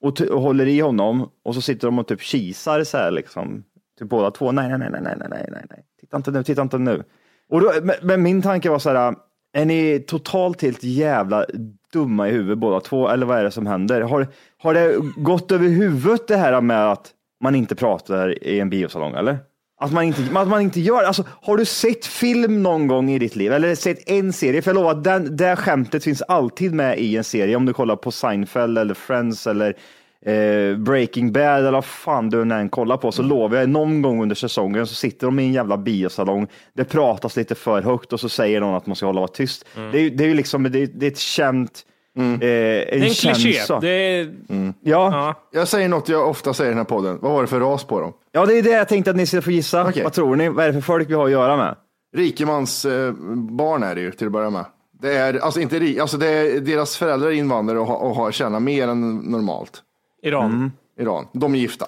och, 0.00 0.20
och 0.20 0.40
håller 0.40 0.66
i 0.66 0.80
honom 0.80 1.30
och 1.44 1.54
så 1.54 1.60
sitter 1.60 1.88
de 1.88 1.98
och 1.98 2.08
typ 2.08 2.20
kisar 2.20 2.84
så 2.84 2.96
här 2.96 3.10
liksom. 3.10 3.64
Typ 3.98 4.08
båda 4.08 4.30
två. 4.30 4.52
Nej, 4.52 4.68
nej, 4.68 4.78
nej, 4.78 4.90
nej, 4.90 5.02
nej, 5.02 5.28
nej, 5.30 5.48
nej, 5.52 5.64
nej. 5.70 5.84
Titta 6.00 6.16
inte 6.16 6.30
nu, 6.30 6.42
titta 6.44 6.62
inte 6.62 6.78
nu. 6.78 7.02
Och 7.50 7.60
då, 7.60 7.72
men, 7.82 7.94
men 8.02 8.22
min 8.22 8.42
tanke 8.42 8.70
var 8.70 8.78
så 8.78 8.90
här, 8.90 9.14
är 9.54 9.64
ni 9.64 10.04
totalt 10.06 10.62
helt 10.62 10.84
jävla 10.84 11.46
dumma 11.92 12.28
i 12.28 12.32
huvudet 12.32 12.58
båda 12.58 12.80
två? 12.80 13.08
Eller 13.08 13.26
vad 13.26 13.38
är 13.38 13.44
det 13.44 13.50
som 13.50 13.66
händer? 13.66 14.00
Har, 14.00 14.28
har 14.58 14.74
det 14.74 14.96
gått 15.16 15.52
över 15.52 15.68
huvudet 15.68 16.28
det 16.28 16.36
här 16.36 16.60
med 16.60 16.92
att 16.92 17.10
man 17.40 17.54
inte 17.54 17.74
pratar 17.74 18.44
i 18.44 18.60
en 18.60 18.70
biosalong 18.70 19.14
eller? 19.14 19.38
Att 19.80 19.92
man 19.92 20.04
inte, 20.04 20.22
att 20.34 20.48
man 20.48 20.62
inte 20.62 20.80
gör, 20.80 21.02
alltså 21.02 21.24
har 21.42 21.56
du 21.56 21.64
sett 21.64 22.06
film 22.06 22.62
någon 22.62 22.86
gång 22.86 23.10
i 23.10 23.18
ditt 23.18 23.36
liv 23.36 23.52
eller 23.52 23.74
sett 23.74 24.10
en 24.10 24.32
serie? 24.32 24.62
För 24.62 24.70
jag 24.70 24.74
lovar 24.74 24.94
den, 24.94 25.36
det 25.36 25.56
skämtet 25.56 26.04
finns 26.04 26.22
alltid 26.22 26.74
med 26.74 26.98
i 26.98 27.16
en 27.16 27.24
serie. 27.24 27.56
Om 27.56 27.66
du 27.66 27.72
kollar 27.72 27.96
på 27.96 28.10
Seinfeld 28.10 28.78
eller 28.78 28.94
Friends 28.94 29.46
eller 29.46 29.76
eh, 30.24 30.76
Breaking 30.78 31.32
Bad 31.32 31.58
eller 31.58 31.70
vad 31.72 31.84
fan 31.84 32.30
du 32.30 32.42
än 32.42 32.68
kollar 32.68 32.96
på 32.96 33.12
så 33.12 33.22
lovar 33.22 33.56
jag 33.58 33.68
någon 33.68 34.02
gång 34.02 34.22
under 34.22 34.34
säsongen 34.36 34.86
så 34.86 34.94
sitter 34.94 35.26
de 35.26 35.38
i 35.38 35.42
en 35.46 35.52
jävla 35.52 35.76
biosalong. 35.76 36.46
Det 36.76 36.84
pratas 36.84 37.36
lite 37.36 37.54
för 37.54 37.82
högt 37.82 38.12
och 38.12 38.20
så 38.20 38.28
säger 38.28 38.60
någon 38.60 38.74
att 38.74 38.86
man 38.86 38.96
ska 38.96 39.06
hålla 39.06 39.20
vara 39.20 39.28
tyst. 39.28 39.64
Det, 39.92 39.98
är, 39.98 40.10
det 40.10 40.24
är 40.24 40.28
ju 40.28 40.34
liksom, 40.34 40.62
det 40.62 40.78
är, 40.78 40.86
det 40.94 41.06
är 41.06 41.10
ett 41.10 41.18
känt, 41.18 41.82
eh, 42.18 42.24
en, 42.24 42.38
Det 42.38 42.46
är 42.46 42.92
en 42.94 43.00
kliché. 43.10 43.78
Det 43.80 43.88
är, 43.88 44.34
Ja, 44.48 44.74
ja. 44.82 45.34
Jag 45.52 45.68
säger 45.68 45.88
något 45.88 46.08
jag 46.08 46.28
ofta 46.30 46.54
säger 46.54 46.70
i 46.70 46.72
den 46.72 46.78
här 46.78 46.84
podden. 46.84 47.18
Vad 47.22 47.32
var 47.32 47.42
det 47.42 47.48
för 47.48 47.60
ras 47.60 47.84
på 47.84 48.00
dem? 48.00 48.12
ja, 48.32 48.46
det 48.46 48.58
är 48.58 48.62
det 48.62 48.70
jag 48.70 48.88
tänkte 48.88 49.10
att 49.10 49.16
ni 49.16 49.26
ska 49.26 49.42
få 49.42 49.50
gissa. 49.50 49.88
Okej. 49.88 50.02
Vad 50.02 50.12
tror 50.12 50.36
ni? 50.36 50.48
Vad 50.48 50.64
är 50.64 50.68
det 50.68 50.74
för 50.74 50.80
folk 50.80 51.10
vi 51.10 51.14
har 51.14 51.24
att 51.24 51.30
göra 51.30 51.56
med? 51.56 51.74
Rikemans 52.16 52.84
eh, 52.84 53.12
barn 53.50 53.82
är 53.82 53.94
det 53.94 54.00
ju 54.00 54.10
till 54.12 54.26
att 54.26 54.32
börja 54.32 54.50
med. 54.50 54.64
Det 55.02 55.16
är, 55.16 55.38
alltså 55.38 55.60
inte 55.60 55.96
alltså 56.00 56.16
det 56.16 56.26
är 56.28 56.60
deras 56.60 56.96
föräldrar 56.96 57.28
är 57.28 57.32
invandrare 57.32 57.78
och, 57.78 57.86
har- 57.86 57.96
och 57.98 58.14
har, 58.14 58.32
tjänar 58.32 58.60
mer 58.60 58.88
än 58.88 59.16
normalt. 59.18 59.82
Iran. 60.24 60.44
Mm. 60.44 60.72
Iran. 60.98 61.26
De 61.32 61.54
är 61.54 61.58
gifta. 61.58 61.86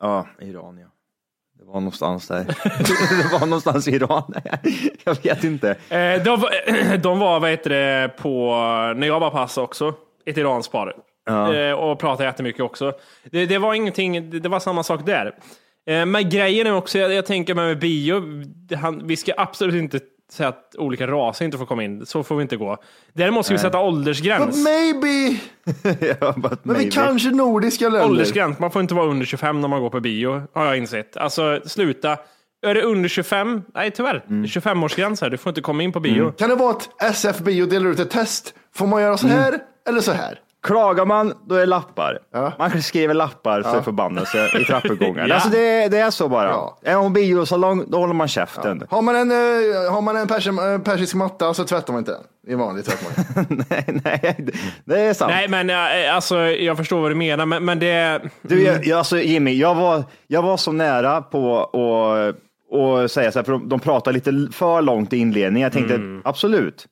Ja, 0.00 0.26
Iran 0.40 0.78
ja. 0.78 0.86
Det 1.58 1.64
var 1.64 1.74
någonstans 1.74 2.28
där. 2.28 2.44
det 3.22 3.38
var 3.40 3.46
någonstans 3.46 3.88
i 3.88 3.90
Iran. 3.90 4.34
jag 5.04 5.22
vet 5.22 5.44
inte. 5.44 5.70
Eh, 5.70 6.22
de, 6.24 6.40
var- 6.40 6.96
de 7.02 7.18
var, 7.18 7.40
vad 7.40 7.50
heter 7.50 7.70
det, 7.70 8.08
på, 8.16 8.50
när 8.96 9.06
jag 9.06 9.20
var 9.20 9.30
pass 9.30 9.58
också, 9.58 9.94
ett 10.26 10.36
iranskt 10.38 10.72
par. 10.72 10.96
Eh, 11.28 11.72
och 11.72 11.98
pratade 11.98 12.24
jättemycket 12.28 12.60
också. 12.62 12.92
Det, 13.30 13.46
det 13.46 13.58
var 13.58 13.74
ingenting, 13.74 14.30
det, 14.30 14.40
det 14.40 14.48
var 14.48 14.60
samma 14.60 14.82
sak 14.82 15.06
där. 15.06 15.34
Eh, 15.86 16.06
men 16.06 16.28
grejen 16.30 16.66
är 16.66 16.74
också, 16.74 16.98
jag, 16.98 17.12
jag 17.12 17.26
tänker 17.26 17.54
med 17.54 17.78
bio, 17.78 18.22
han, 18.76 19.06
vi 19.06 19.16
ska 19.16 19.32
absolut 19.36 19.74
inte 19.74 20.00
säga 20.34 20.48
att 20.48 20.74
olika 20.78 21.06
raser 21.06 21.44
inte 21.44 21.58
får 21.58 21.66
komma 21.66 21.84
in. 21.84 22.06
Så 22.06 22.22
får 22.22 22.36
vi 22.36 22.42
inte 22.42 22.56
gå. 22.56 22.76
Däremot 23.12 23.44
ska 23.46 23.54
vi 23.54 23.58
sätta 23.58 23.78
But 23.78 23.86
åldersgräns. 23.86 24.64
maybe! 24.64 25.36
Ja, 26.20 26.32
but 26.36 26.64
Men 26.64 26.74
vi 26.74 26.80
maybe. 26.80 26.90
kanske 26.90 27.30
nordiska 27.30 27.84
länder. 27.88 28.04
Åldersgräns, 28.08 28.58
man 28.58 28.70
får 28.70 28.82
inte 28.82 28.94
vara 28.94 29.06
under 29.06 29.26
25 29.26 29.60
när 29.60 29.68
man 29.68 29.80
går 29.82 29.90
på 29.90 30.00
bio, 30.00 30.42
har 30.54 30.66
jag 30.66 30.76
insett. 30.78 31.16
Alltså 31.16 31.60
sluta. 31.66 32.16
Är 32.66 32.74
det 32.74 32.82
under 32.82 33.08
25? 33.08 33.62
Nej 33.74 33.90
tyvärr, 33.90 34.24
Mm. 34.28 34.44
25-årsgräns 34.44 35.20
här, 35.22 35.30
du 35.30 35.36
får 35.36 35.50
inte 35.50 35.60
komma 35.60 35.82
in 35.82 35.92
på 35.92 36.00
bio. 36.00 36.30
Kan 36.32 36.48
det 36.50 36.56
vara 36.56 36.70
att 36.70 37.02
SF 37.02 37.38
Bio 37.38 37.66
delar 37.66 37.90
ut 37.90 37.98
ett 38.00 38.10
test? 38.10 38.54
Får 38.74 38.86
man 38.86 39.02
göra 39.02 39.16
så 39.16 39.26
Mm. 39.26 39.38
här 39.38 39.58
eller 39.88 40.00
så 40.00 40.12
här? 40.12 40.38
Klagar 40.64 41.04
man, 41.04 41.34
då 41.46 41.54
är 41.54 41.60
det 41.60 41.66
lappar. 41.66 42.18
Ja. 42.32 42.52
Man 42.58 42.82
skriver 42.82 43.14
lappar 43.14 43.62
för 43.62 43.82
förbannelse 43.82 44.58
i 44.60 44.64
trappuppgångar. 44.68 45.28
Ja. 45.28 45.34
Alltså 45.34 45.48
det, 45.48 45.88
det 45.88 45.98
är 45.98 46.10
så 46.10 46.28
bara. 46.28 46.48
Ja. 46.48 46.78
Är 46.82 46.96
man 46.96 47.12
biosalong, 47.12 47.84
då 47.88 47.98
håller 47.98 48.14
man 48.14 48.28
käften. 48.28 48.82
Har 48.90 49.02
man 49.02 49.16
en, 49.16 49.30
eh, 49.30 49.92
har 49.92 50.00
man 50.00 50.16
en 50.16 50.28
persi, 50.28 50.48
eh, 50.48 50.78
persisk 50.78 51.14
matta 51.14 51.54
så 51.54 51.64
tvättar 51.64 51.92
man 51.92 52.00
inte 52.00 52.12
den. 52.12 52.52
I 52.52 52.54
vanlig 52.54 52.84
tvättmaskin. 52.84 53.64
nej, 53.70 54.00
nej, 54.04 54.46
det 54.84 55.00
är 55.00 55.14
sant. 55.14 55.32
Nej, 55.34 55.48
men 55.48 55.70
eh, 55.70 56.14
alltså, 56.14 56.36
jag 56.38 56.76
förstår 56.76 57.00
vad 57.00 57.10
du 57.10 57.14
menar, 57.14 57.46
men, 57.46 57.64
men 57.64 57.78
det... 57.78 58.20
Du, 58.42 58.62
jag, 58.62 58.86
jag, 58.86 58.98
alltså, 58.98 59.18
Jimmy, 59.18 59.54
jag 59.54 59.74
var, 59.74 60.04
jag 60.26 60.42
var 60.42 60.56
så 60.56 60.72
nära 60.72 61.22
på 61.22 61.60
att 61.62 62.40
och 62.70 63.10
säga 63.10 63.32
så 63.32 63.38
här, 63.38 63.44
för 63.44 63.52
de, 63.52 63.68
de 63.68 63.80
pratar 63.80 64.12
lite 64.12 64.48
för 64.52 64.82
långt 64.82 65.12
i 65.12 65.16
inledningen. 65.16 65.62
Jag 65.62 65.72
tänkte 65.72 66.20
absolut, 66.24 66.86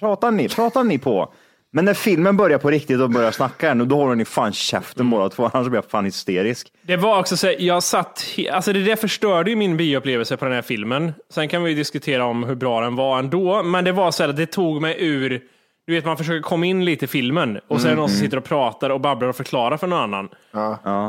pratar 0.00 0.30
ni, 0.30 0.48
pratar 0.48 0.84
ni 0.84 0.98
på? 0.98 1.32
Men 1.76 1.84
när 1.84 1.94
filmen 1.94 2.36
börjar 2.36 2.58
på 2.58 2.70
riktigt 2.70 3.00
och 3.00 3.10
börjar 3.10 3.30
snacka 3.30 3.74
då 3.74 3.96
håller 3.96 4.14
ni 4.14 4.24
fan 4.24 4.52
käften 4.52 5.10
båda 5.10 5.28
två, 5.28 5.50
annars 5.52 5.68
blir 5.68 5.76
jag 5.76 5.90
fan 5.90 6.04
hysterisk. 6.04 6.68
Det 6.82 6.96
var 6.96 7.18
också 7.20 7.36
så, 7.36 7.52
jag 7.58 7.82
satt, 7.82 8.24
alltså 8.52 8.72
det 8.72 8.84
där 8.84 8.96
förstörde 8.96 9.50
ju 9.50 9.56
min 9.56 9.76
bioupplevelse 9.76 10.36
på 10.36 10.44
den 10.44 10.54
här 10.54 10.62
filmen. 10.62 11.12
Sen 11.30 11.48
kan 11.48 11.62
vi 11.62 11.70
ju 11.70 11.76
diskutera 11.76 12.24
om 12.24 12.44
hur 12.44 12.54
bra 12.54 12.80
den 12.80 12.96
var 12.96 13.18
ändå, 13.18 13.62
men 13.62 13.84
det 13.84 13.92
var 13.92 14.10
så 14.10 14.24
här, 14.24 14.32
det 14.32 14.46
tog 14.46 14.82
mig 14.82 14.96
ur, 14.98 15.42
du 15.86 15.94
vet 15.94 16.04
man 16.04 16.16
försöker 16.16 16.40
komma 16.42 16.66
in 16.66 16.84
lite 16.84 17.04
i 17.04 17.08
filmen 17.08 17.60
och 17.68 17.80
så 17.80 17.86
är 17.86 17.90
det 17.90 17.96
någon 17.96 18.08
som 18.08 18.18
sitter 18.18 18.36
och 18.36 18.44
pratar 18.44 18.90
och 18.90 19.00
babblar 19.00 19.28
och 19.28 19.36
förklarar 19.36 19.76
för 19.76 19.86
någon 19.86 20.14
annan. 20.14 20.28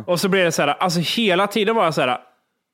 Och 0.08 0.20
så 0.20 0.30
blir 0.30 0.44
det 0.44 0.52
så 0.52 0.62
här, 0.62 0.70
alltså 0.70 1.00
hela 1.00 1.48
tiden 1.48 1.76
var 1.76 1.84
jag 1.84 1.94
så 1.94 2.02
här, 2.02 2.18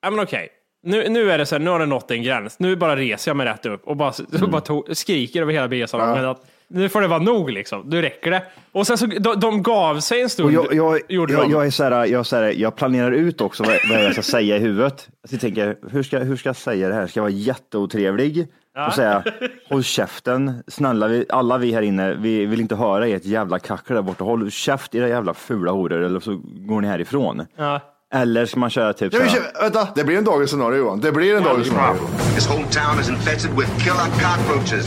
ja 0.01 0.09
men 0.09 0.19
okej. 0.19 0.49
Nu, 0.83 1.09
nu 1.09 1.31
är 1.31 1.37
det 1.37 1.45
så 1.45 1.55
här, 1.55 1.59
nu 1.59 1.69
har 1.69 1.79
det 1.79 1.85
nått 1.85 2.11
en 2.11 2.23
gräns. 2.23 2.59
Nu 2.59 2.75
bara 2.75 2.95
reser 2.95 3.29
jag 3.31 3.37
mig 3.37 3.47
rätt 3.47 3.65
upp 3.65 3.87
och 3.87 3.97
bara, 3.97 4.13
och 4.41 4.49
bara 4.49 4.61
to- 4.61 4.93
skriker 4.93 5.41
över 5.41 5.53
hela 5.53 5.67
biosalongen. 5.67 6.25
att 6.25 6.45
Nu 6.73 6.89
får 6.89 7.01
det 7.01 7.07
vara 7.07 7.19
nog 7.19 7.51
liksom, 7.51 7.81
nu 7.89 8.01
räcker 8.01 8.31
det. 8.31 8.43
Och 8.71 8.87
sen 8.87 8.97
så, 8.97 9.05
de, 9.05 9.39
de 9.39 9.63
gav 9.63 9.99
sig 9.99 10.19
en 10.19 10.25
Och 10.25 10.31
stund. 10.31 10.53
jag, 10.53 10.73
jag, 10.73 10.99
gjorde 11.09 11.33
jag, 11.33 11.41
de. 11.41 11.51
jag, 11.51 11.65
är 11.65 11.69
så 11.69 11.83
här, 11.83 11.91
jag, 11.91 12.19
är 12.19 12.23
så 12.23 12.35
här, 12.35 12.43
jag 12.43 12.75
planerar 12.75 13.11
ut 13.11 13.41
också 13.41 13.63
vad, 13.63 13.77
vad 13.89 14.03
jag 14.03 14.13
ska 14.13 14.21
säga 14.21 14.57
i 14.57 14.59
huvudet. 14.59 15.09
Så 15.27 15.33
jag 15.35 15.41
tänker, 15.41 15.77
hur 15.91 16.03
ska, 16.03 16.19
hur 16.19 16.35
ska 16.35 16.49
jag 16.49 16.55
säga 16.55 16.87
det 16.87 16.93
här? 16.93 17.07
Ska 17.07 17.19
jag 17.19 17.23
vara 17.23 17.31
jätteotrevlig 17.33 18.47
och 18.87 18.93
säga 18.93 19.23
håll 19.69 19.83
käften, 19.83 20.63
snälla 20.67 21.07
vi, 21.07 21.25
alla 21.29 21.57
vi 21.57 21.73
här 21.73 21.81
inne, 21.81 22.13
vi 22.13 22.45
vill 22.45 22.61
inte 22.61 22.75
höra 22.75 23.07
ert 23.07 23.25
jävla 23.25 23.59
kackel 23.59 23.95
där 23.95 24.03
borta. 24.03 24.23
Håll 24.23 24.51
käft 24.51 24.95
era 24.95 25.09
jävla 25.09 25.33
fula 25.33 25.71
horor 25.71 26.01
eller 26.01 26.19
så 26.19 26.41
går 26.43 26.81
ni 26.81 26.87
härifrån. 26.87 27.45
Ja. 27.57 27.81
Eller 28.15 28.45
ska 28.45 28.59
man 28.59 28.69
köra 28.69 28.93
typ 28.93 29.13
Ja, 29.13 29.19
så 29.19 29.23
vi 29.23 29.29
här, 29.29 29.37
kör, 29.37 29.61
vänta, 29.61 29.87
det 29.95 30.03
blir 30.03 30.17
en 30.17 30.23
dagens 30.23 30.49
scenario 30.51 30.77
Johan. 30.77 30.99
Det 30.99 31.11
blir 31.11 31.35
en 31.37 31.43
dagens 31.43 31.67
scenario. 31.67 31.99
This 32.35 32.47
whole 32.49 32.65
town 32.71 32.99
is 32.99 33.09
infested 33.09 33.51
with 33.51 33.69
killer 33.83 34.07
cockroaches. 34.23 34.85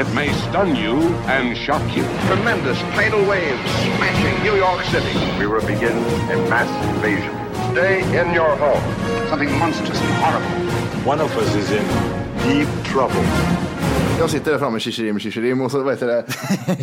It 0.00 0.14
may 0.14 0.28
stun 0.28 0.76
you 0.76 0.94
and 1.28 1.56
shock 1.56 1.82
you. 1.96 2.04
Tremendous 2.28 2.78
tidal 2.96 3.24
waves 3.28 3.60
smashing 3.96 4.34
New 4.44 4.56
York 4.56 4.82
City. 4.84 5.18
We 5.40 5.46
will 5.46 5.66
begin 5.66 5.96
a 6.34 6.50
mass 6.50 6.70
invasion. 6.94 7.34
Stay 7.72 7.98
in 8.00 8.34
your 8.34 8.56
home. 8.64 8.82
Something 9.30 9.58
monstrous 9.58 10.00
and 10.00 10.14
horrible. 10.22 11.10
One 11.12 11.20
of 11.24 11.36
us 11.36 11.54
is 11.56 11.70
in 11.70 11.84
deep 12.48 12.68
trouble. 12.92 13.24
Jag 14.18 14.30
sitter 14.30 14.52
där 14.52 14.58
framme, 14.58 14.80
shishirim, 14.80 15.18
shishirim 15.18 15.60
och 15.60 15.70
så 15.70 15.82
vad 15.82 15.94
heter 15.94 16.06
det. 16.06 16.24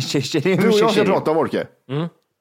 Tjitjirim, 0.00 0.60
Du 0.60 0.68
och 0.68 0.78
jag 0.78 0.90
ska 0.90 1.04
prata 1.04 1.30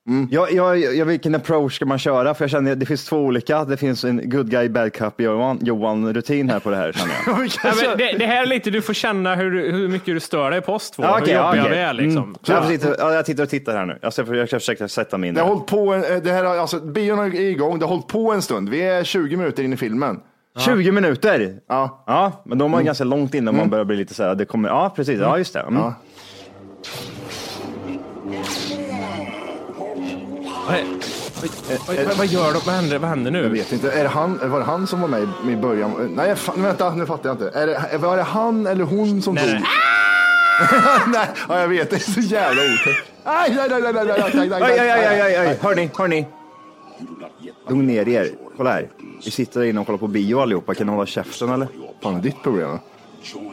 Wolke. 0.06 0.36
Jag, 0.36 0.52
jag, 0.52 0.96
jag, 0.96 1.06
vilken 1.06 1.36
approach 1.36 1.76
ska 1.76 1.86
man 1.86 2.00
köra? 2.00 2.34
För 2.34 2.44
jag 2.44 2.52
känner 2.52 2.72
att 2.72 2.80
det 2.80 2.86
finns 2.86 3.06
två 3.06 3.18
olika. 3.18 3.66
Det 3.66 3.78
finns 3.78 4.04
en 4.04 4.30
good 4.30 4.50
guy, 4.52 4.70
bad 4.70 4.94
cup 4.94 5.22
Johan, 5.22 5.60
Johan 5.62 6.14
rutin 6.14 6.50
här 6.50 6.60
på 6.60 6.70
det 6.70 6.76
här 6.76 6.92
känner 6.92 7.14
jag. 7.26 7.48
Ja, 7.64 7.74
men 7.88 7.98
det, 7.98 8.18
det 8.18 8.26
här 8.26 8.42
är 8.42 8.46
lite, 8.46 8.70
du 8.70 8.82
får 8.82 8.94
känna 8.94 9.36
hur, 9.36 9.72
hur 9.72 9.88
mycket 9.88 10.06
du 10.06 10.20
stör 10.20 10.52
dig 10.52 10.62
på 10.62 10.74
oss 10.74 10.92
två. 10.92 11.04
Ja, 11.04 11.16
hur 11.16 11.22
okej, 11.22 11.36
jobbiga 11.36 11.62
okej. 11.62 11.74
vi 11.74 11.82
är 11.82 11.94
liksom. 11.94 12.24
Mm. 12.24 12.36
Jag, 12.46 12.66
sitter, 12.66 12.96
ja, 13.00 13.14
jag 13.14 13.26
tittar 13.26 13.44
och 13.44 13.50
tittar 13.50 13.78
här 13.78 13.86
nu. 13.86 14.00
Jag 14.02 14.14
ska, 14.14 14.36
jag 14.36 14.48
ska 14.48 14.60
försöka 14.60 14.88
sätta 14.88 15.18
mig 15.18 15.28
in 15.28 15.36
Det 15.36 15.42
har 15.42 15.48
hållit 15.48 15.68
på, 15.68 15.94
en, 15.94 16.04
eh, 16.04 16.22
det 16.24 16.32
här, 16.32 16.44
alltså 16.44 16.80
bion 16.80 17.20
är 17.20 17.36
igång, 17.36 17.80
det 17.80 17.86
har 17.86 17.90
hållit 17.90 18.08
på 18.08 18.32
en 18.32 18.42
stund. 18.42 18.70
Vi 18.70 18.82
är 18.82 19.04
20 19.04 19.38
minuter 19.38 19.64
in 19.64 19.74
i 19.74 19.78
filmen. 19.78 20.20
20 20.58 20.92
minuter? 20.92 21.60
Ja. 21.68 22.04
Ja, 22.08 22.32
men 22.46 22.58
då 22.58 22.66
är 22.66 22.70
man 22.70 22.86
ganska 22.86 23.04
långt 23.04 23.34
innan 23.34 23.58
man 23.58 23.70
börjar 23.70 23.86
bli 23.86 23.96
lite 23.96 24.14
så 24.14 24.24
här, 24.24 24.36
det 24.36 24.46
kommer, 24.46 24.70
ja 24.70 24.94
precis, 24.96 25.20
ja 25.20 25.38
just 25.38 25.54
det. 25.54 25.60
Mm. 25.60 25.92
Vad, 30.68 32.06
vad, 32.06 32.18
vad 32.18 32.28
gör 32.28 32.54
de? 32.54 32.60
Vad 32.66 32.76
händer, 32.76 32.98
vad 33.00 33.10
händer 33.10 33.32
nu? 33.32 33.42
Jag 33.44 33.50
vet 33.50 33.72
inte, 33.72 33.92
är 33.92 34.04
det 34.04 34.10
han, 34.10 34.40
var 34.52 34.60
det 34.60 34.66
han 34.66 34.88
som 34.88 35.02
var 35.02 35.08
med 35.08 35.28
i- 35.50 35.56
början? 35.56 36.14
Nej, 36.16 36.36
fan, 36.36 36.64
vänta, 36.64 36.96
nu 36.96 37.06
fattar 37.06 37.30
jag 37.30 37.34
inte. 37.34 37.60
Är 37.60 37.68
det, 37.92 37.98
var 37.98 38.18
det 38.18 38.24
han 38.24 38.68
eller 38.68 38.84
hon 38.84 39.22
som 39.22 39.36
Nej, 39.36 39.46
dog? 39.48 39.54
nej. 39.54 39.64
nej, 41.08 41.28
ja, 41.50 41.60
jag 41.60 41.68
vet, 41.68 41.90
det 41.90 41.96
är 41.96 42.00
så 42.12 42.20
jävla 42.20 42.62
otäckt. 42.62 43.12
Nej, 43.26 43.54
nej, 43.56 43.68
nej, 43.70 43.82
nej, 43.82 43.94
nej, 43.94 44.06
nej, 44.06 44.32
nej, 44.34 44.50
nej, 44.50 44.62
Aj, 44.64 44.80
aj, 44.80 44.90
aj, 44.90 45.06
aj, 45.06 45.22
aj, 45.22 45.36
aj. 45.36 45.46
nej. 45.48 45.58
Hörni, 45.62 45.90
hörni. 45.98 46.26
Lugn 47.70 47.88
ner 47.88 48.08
er. 48.10 48.30
Kolla 48.58 48.72
här. 48.72 48.88
Vi 49.26 49.32
sitter 49.32 49.60
där 49.60 49.68
inne 49.68 49.80
och 49.80 49.86
kollar 49.86 49.98
på 50.00 50.08
bio 50.08 50.40
allihopa. 50.40 50.74
Kan 50.76 50.88
ni 50.88 50.94
hålla 50.94 51.06
käften 51.06 51.50
eller? 51.50 51.68
Fan, 52.04 52.16
är 52.16 52.20
ditt 52.22 52.44
problem? 52.44 52.80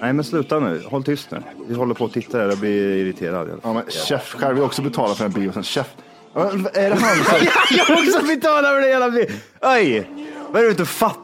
Nej, 0.01 0.13
men 0.13 0.25
sluta 0.25 0.59
nu. 0.61 0.83
Håll 0.87 1.05
tyst 1.05 1.31
nu. 1.31 1.43
Vi 1.69 1.75
håller 1.75 1.95
på 1.95 2.05
och 2.05 2.13
tittar 2.13 2.39
här 2.41 2.51
och 2.53 2.59
blir 2.59 2.97
irriterad. 2.97 3.49
Ja, 3.63 3.73
men 3.73 3.83
chef, 3.89 4.35
själv 4.39 4.55
vill 4.55 4.65
också 4.65 4.83
betala 4.83 5.15
för 5.15 5.25
en 5.25 5.31
bio. 5.33 5.53
Sen 5.53 5.63
chef. 5.63 5.87
Är 6.35 6.91
det 6.91 6.95
han 6.97 7.25
som... 7.25 7.47
Jag 7.77 7.85
har 7.85 7.95
också 7.95 8.27
betalat 8.27 8.71
för 8.71 8.81
det 8.81 8.89
hela. 8.89 9.13
Aj! 9.61 10.11
Vad 10.51 10.61
är 10.63 10.65
det 10.65 10.71
inte 10.71 10.85
fatt? 10.85 11.19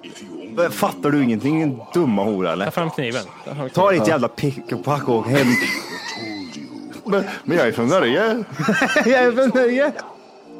Fattar 0.70 1.10
du 1.10 1.22
ingenting? 1.22 1.60
Din 1.60 1.80
dumma 1.94 2.24
hora 2.24 2.52
eller? 2.52 2.64
Ta 2.64 2.70
fram 2.70 2.90
kniven. 2.90 3.22
Ta 3.44 3.54
fram 3.54 3.70
Ta 3.70 3.88
kniven. 3.88 3.98
ditt 4.04 4.08
jävla 4.08 4.28
pick 4.28 4.72
och 4.72 4.84
pack 4.84 5.08
och 5.08 5.26
hem. 5.26 5.46
Men, 7.04 7.24
men 7.44 7.56
jag 7.58 7.68
är 7.68 7.72
från 7.72 7.88
Norge. 7.88 8.22
Jag 9.04 9.22
är 9.22 9.32
för 9.32 9.54
nöje. 9.54 9.92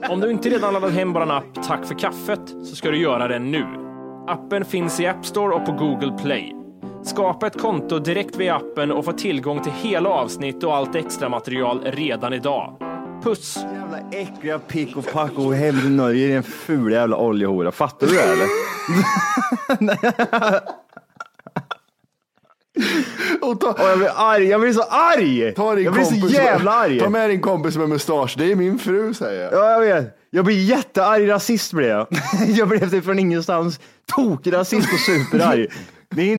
Om 0.09 0.21
du 0.21 0.31
inte 0.31 0.49
redan 0.49 0.73
laddat 0.73 0.93
hem 0.93 1.13
vår 1.13 1.33
app 1.33 1.45
Tack 1.67 1.85
för 1.87 1.95
kaffet 1.99 2.41
så 2.65 2.77
ska 2.77 2.91
du 2.91 2.99
göra 2.99 3.29
det 3.29 3.39
nu. 3.39 3.67
Appen 4.29 4.65
finns 4.65 5.01
i 5.01 5.07
App 5.07 5.27
Store 5.27 5.55
och 5.55 5.67
på 5.67 5.73
Google 5.73 6.19
Play. 6.23 6.57
Skapa 7.05 7.47
ett 7.47 7.61
konto 7.61 7.99
direkt 7.99 8.37
via 8.37 8.57
appen 8.57 8.93
och 8.93 9.05
få 9.05 9.13
tillgång 9.13 9.63
till 9.63 9.73
hela 9.73 10.09
avsnitt 10.09 10.65
och 10.65 10.77
allt 10.77 10.95
extra 10.95 11.29
material 11.29 11.81
redan 11.85 12.33
idag. 12.33 12.77
Puss! 13.25 13.57
Jävla 13.57 13.99
äckliga 14.11 14.59
pick 14.59 14.97
och 14.97 15.13
pack 15.13 15.33
och 15.37 15.55
hem 15.55 15.81
till 15.81 15.91
Norge. 15.91 16.29
Din 16.29 16.43
fula 16.43 16.97
jävla 16.97 17.17
oljehora. 17.17 17.73
Fattar 17.73 18.07
du 18.07 18.15
det 18.15 18.23
eller? 18.23 18.49
Och 23.41 23.61
ta, 23.61 23.73
Och 23.73 23.81
jag 23.91 23.99
blir 23.99 24.11
arg. 24.17 24.45
Jag 24.45 24.61
blir 24.61 24.73
så 24.73 24.83
arg! 24.83 25.55
ta 25.55 25.75
din 25.75 25.85
Jag 25.85 25.93
blir 25.93 26.05
så 26.05 26.11
kompis 26.11 26.33
jävla 26.33 26.71
med, 26.71 26.81
arg. 26.81 27.01
Ta 27.01 27.09
med 27.09 27.31
din 27.31 27.41
kompis 27.41 27.77
med 27.77 27.89
mustasch. 27.89 28.35
Det 28.39 28.53
är 28.53 28.57
min 28.57 28.79
fru, 28.79 29.15
säger 29.15 29.43
jag. 29.43 29.53
Ja, 29.53 29.71
jag 29.71 29.81
vet. 29.81 30.17
Jag 30.31 30.45
blir 30.45 30.65
jättearg 30.65 31.29
rasist 31.29 31.73
blev 31.73 31.89
jag. 31.89 32.07
Jag 32.49 32.69
blev 32.69 32.91
typ 32.91 33.05
från 33.05 33.19
ingenstans 33.19 33.81
tokrasist 34.17 34.89
och 34.93 35.01
superarg. 35.01 35.67
Det 36.11 36.23
är 36.33 36.39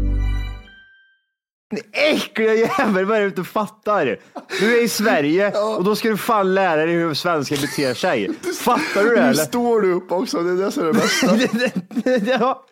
Äckliga 1.91 2.53
jävel, 2.53 3.05
vad 3.05 3.17
är 3.17 3.21
det 3.21 3.25
du 3.25 3.29
inte 3.29 3.43
fattar? 3.43 4.17
Du 4.59 4.77
är 4.77 4.83
i 4.83 4.87
Sverige 4.87 5.51
och 5.77 5.83
då 5.83 5.95
ska 5.95 6.09
du 6.09 6.17
fan 6.17 6.53
lära 6.53 6.85
dig 6.85 6.95
hur 6.95 7.13
svenskar 7.13 7.55
beter 7.55 7.93
sig. 7.93 8.29
Fattar 8.61 9.03
du 9.03 9.09
det 9.09 9.21
Nu 9.21 9.27
eller? 9.27 9.33
står 9.33 9.81
du 9.81 9.93
upp 9.93 10.11
också. 10.11 10.43
Det 10.43 10.49
är 10.51 10.65
det 10.65 10.71
som 10.71 10.83
är 10.83 10.87
det 10.87 10.93
bästa. 10.93 12.31
ja. 12.39 12.65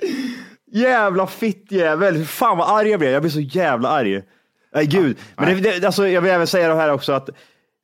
Jävla 0.72 1.28
fittjävel. 1.28 2.26
Fan 2.26 2.58
vad 2.58 2.80
arg 2.80 2.90
jag 2.90 3.00
blev. 3.00 3.12
Jag 3.12 3.22
blir 3.22 3.32
så 3.32 3.40
jävla 3.40 3.90
arg. 3.90 4.22
Nej 4.76 4.86
gud. 4.86 5.18
Men 5.38 5.62
det, 5.64 5.80
det, 5.80 5.86
alltså, 5.86 6.08
jag 6.08 6.22
vill 6.22 6.32
även 6.32 6.48
säga 6.48 6.68
det 6.68 6.76
här 6.76 6.92
också 6.92 7.14
att 7.14 7.30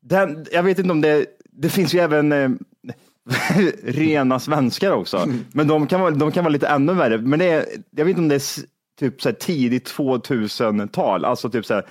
den, 0.04 0.46
jag 0.52 0.64
vet 0.64 0.80
inte 0.80 0.92
om 0.92 1.02
det, 1.02 1.26
det 1.52 1.70
finns 1.70 1.94
ju 1.94 2.00
även 2.00 2.32
eh, 2.32 2.50
rena 3.84 4.40
svenskar 4.40 4.92
också. 4.92 5.30
Men 5.54 5.68
de 5.68 5.88
kan, 5.88 6.02
vara, 6.02 6.12
de 6.12 6.32
kan 6.32 6.44
vara 6.44 6.52
lite 6.52 6.68
ännu 6.68 6.94
värre. 6.94 7.18
Men 7.18 7.40
det 7.40 7.46
är, 7.46 7.66
jag 7.96 8.06
vet 8.06 8.10
inte 8.10 8.22
om 8.22 8.28
det 8.28 8.36
är 8.36 8.75
typ 9.00 9.22
så 9.22 9.30
här 9.30 9.34
tidigt 9.34 9.92
2000-tal, 9.98 11.26
alltså 11.26 11.50
typ 11.50 11.66
så 11.66 11.74
här 11.74 11.86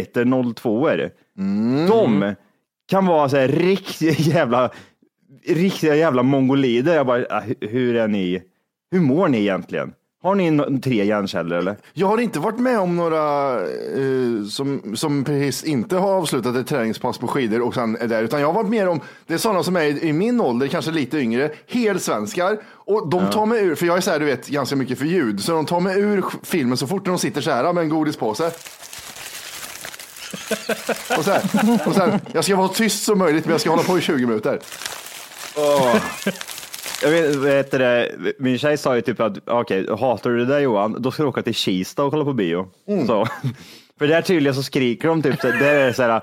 01 0.00 0.16
eller 0.16 0.54
02 0.54 0.88
De 1.88 2.34
kan 2.88 3.06
vara 3.06 3.28
så 3.28 3.36
här 3.36 3.48
riktiga 3.48 4.12
jävla, 4.12 4.70
riktiga 5.46 5.94
jävla 5.94 6.22
mongolider. 6.22 6.94
Jag 6.94 7.06
bara, 7.06 7.26
ah, 7.30 7.40
hu- 7.40 7.68
hur 7.68 7.96
är 7.96 8.08
ni? 8.08 8.42
Hur 8.90 9.00
mår 9.00 9.28
ni 9.28 9.38
egentligen? 9.38 9.92
Har 10.22 10.34
ni 10.34 10.80
tre 10.80 11.04
hjärnceller 11.04 11.56
eller? 11.56 11.76
Jag 11.92 12.06
har 12.06 12.18
inte 12.18 12.38
varit 12.38 12.58
med 12.58 12.78
om 12.78 12.96
några 12.96 13.54
eh, 13.60 14.44
som, 14.50 14.96
som 14.96 15.24
precis 15.24 15.64
inte 15.64 15.96
har 15.96 16.12
avslutat 16.12 16.56
ett 16.56 16.66
träningspass 16.66 17.18
på 17.18 17.28
skidor 17.28 17.60
och 17.60 17.74
sen 17.74 17.96
är 17.96 18.06
där, 18.06 18.22
utan 18.22 18.40
jag 18.40 18.46
har 18.46 18.54
varit 18.54 18.70
med 18.70 18.88
om, 18.88 19.00
det 19.26 19.34
är 19.34 19.38
sådana 19.38 19.62
som 19.62 19.76
är 19.76 19.82
i, 19.82 20.08
i 20.08 20.12
min 20.12 20.40
ålder, 20.40 20.66
kanske 20.66 20.90
lite 20.90 21.18
yngre, 21.18 21.50
helsvenskar 21.68 22.58
och 22.72 23.08
de 23.08 23.30
tar 23.30 23.46
mig 23.46 23.60
ur, 23.64 23.74
för 23.74 23.86
jag 23.86 23.96
är 23.96 24.00
så 24.00 24.10
här, 24.10 24.18
du 24.18 24.26
vet, 24.26 24.48
ganska 24.48 24.76
mycket 24.76 24.98
för 24.98 25.06
ljud, 25.06 25.42
så 25.42 25.52
de 25.52 25.66
tar 25.66 25.80
mig 25.80 26.00
ur 26.00 26.24
filmen 26.42 26.76
så 26.76 26.86
fort 26.86 27.04
de 27.04 27.18
sitter 27.18 27.40
så 27.40 27.50
här 27.50 27.72
med 27.72 27.82
en 27.82 27.88
godispåse. 27.88 28.50
Och 31.18 31.24
så 31.24 31.30
här, 31.30 31.42
och 31.86 31.94
sen, 31.94 32.20
jag 32.32 32.44
ska 32.44 32.56
vara 32.56 32.68
tyst 32.68 33.04
som 33.04 33.18
möjligt, 33.18 33.44
men 33.44 33.52
jag 33.52 33.60
ska 33.60 33.70
hålla 33.70 33.82
på 33.82 33.98
i 33.98 34.00
20 34.00 34.26
minuter. 34.26 34.60
Jag 37.02 37.10
vet, 37.10 37.36
vet 37.36 37.70
det, 37.70 38.10
min 38.38 38.58
tjej 38.58 38.76
sa 38.78 38.96
ju 38.96 39.02
typ 39.02 39.20
att 39.20 39.38
okej, 39.46 39.86
hatar 40.00 40.30
du 40.30 40.38
det 40.38 40.44
där 40.44 40.58
Johan, 40.58 40.96
då 41.02 41.10
ska 41.10 41.22
du 41.22 41.28
åka 41.28 41.42
till 41.42 41.54
Kista 41.54 42.04
och 42.04 42.10
kolla 42.10 42.24
på 42.24 42.32
bio. 42.32 42.68
Så. 43.06 43.26
För 43.98 44.06
där 44.08 44.22
tydligen 44.22 44.54
så 44.54 44.62
skriker 44.62 45.08
de 45.08 45.22
typ, 45.22 45.40
så- 45.40 45.46
där 45.46 45.74
är 45.74 45.86
det 45.86 45.92
så 45.94 46.02
här, 46.02 46.20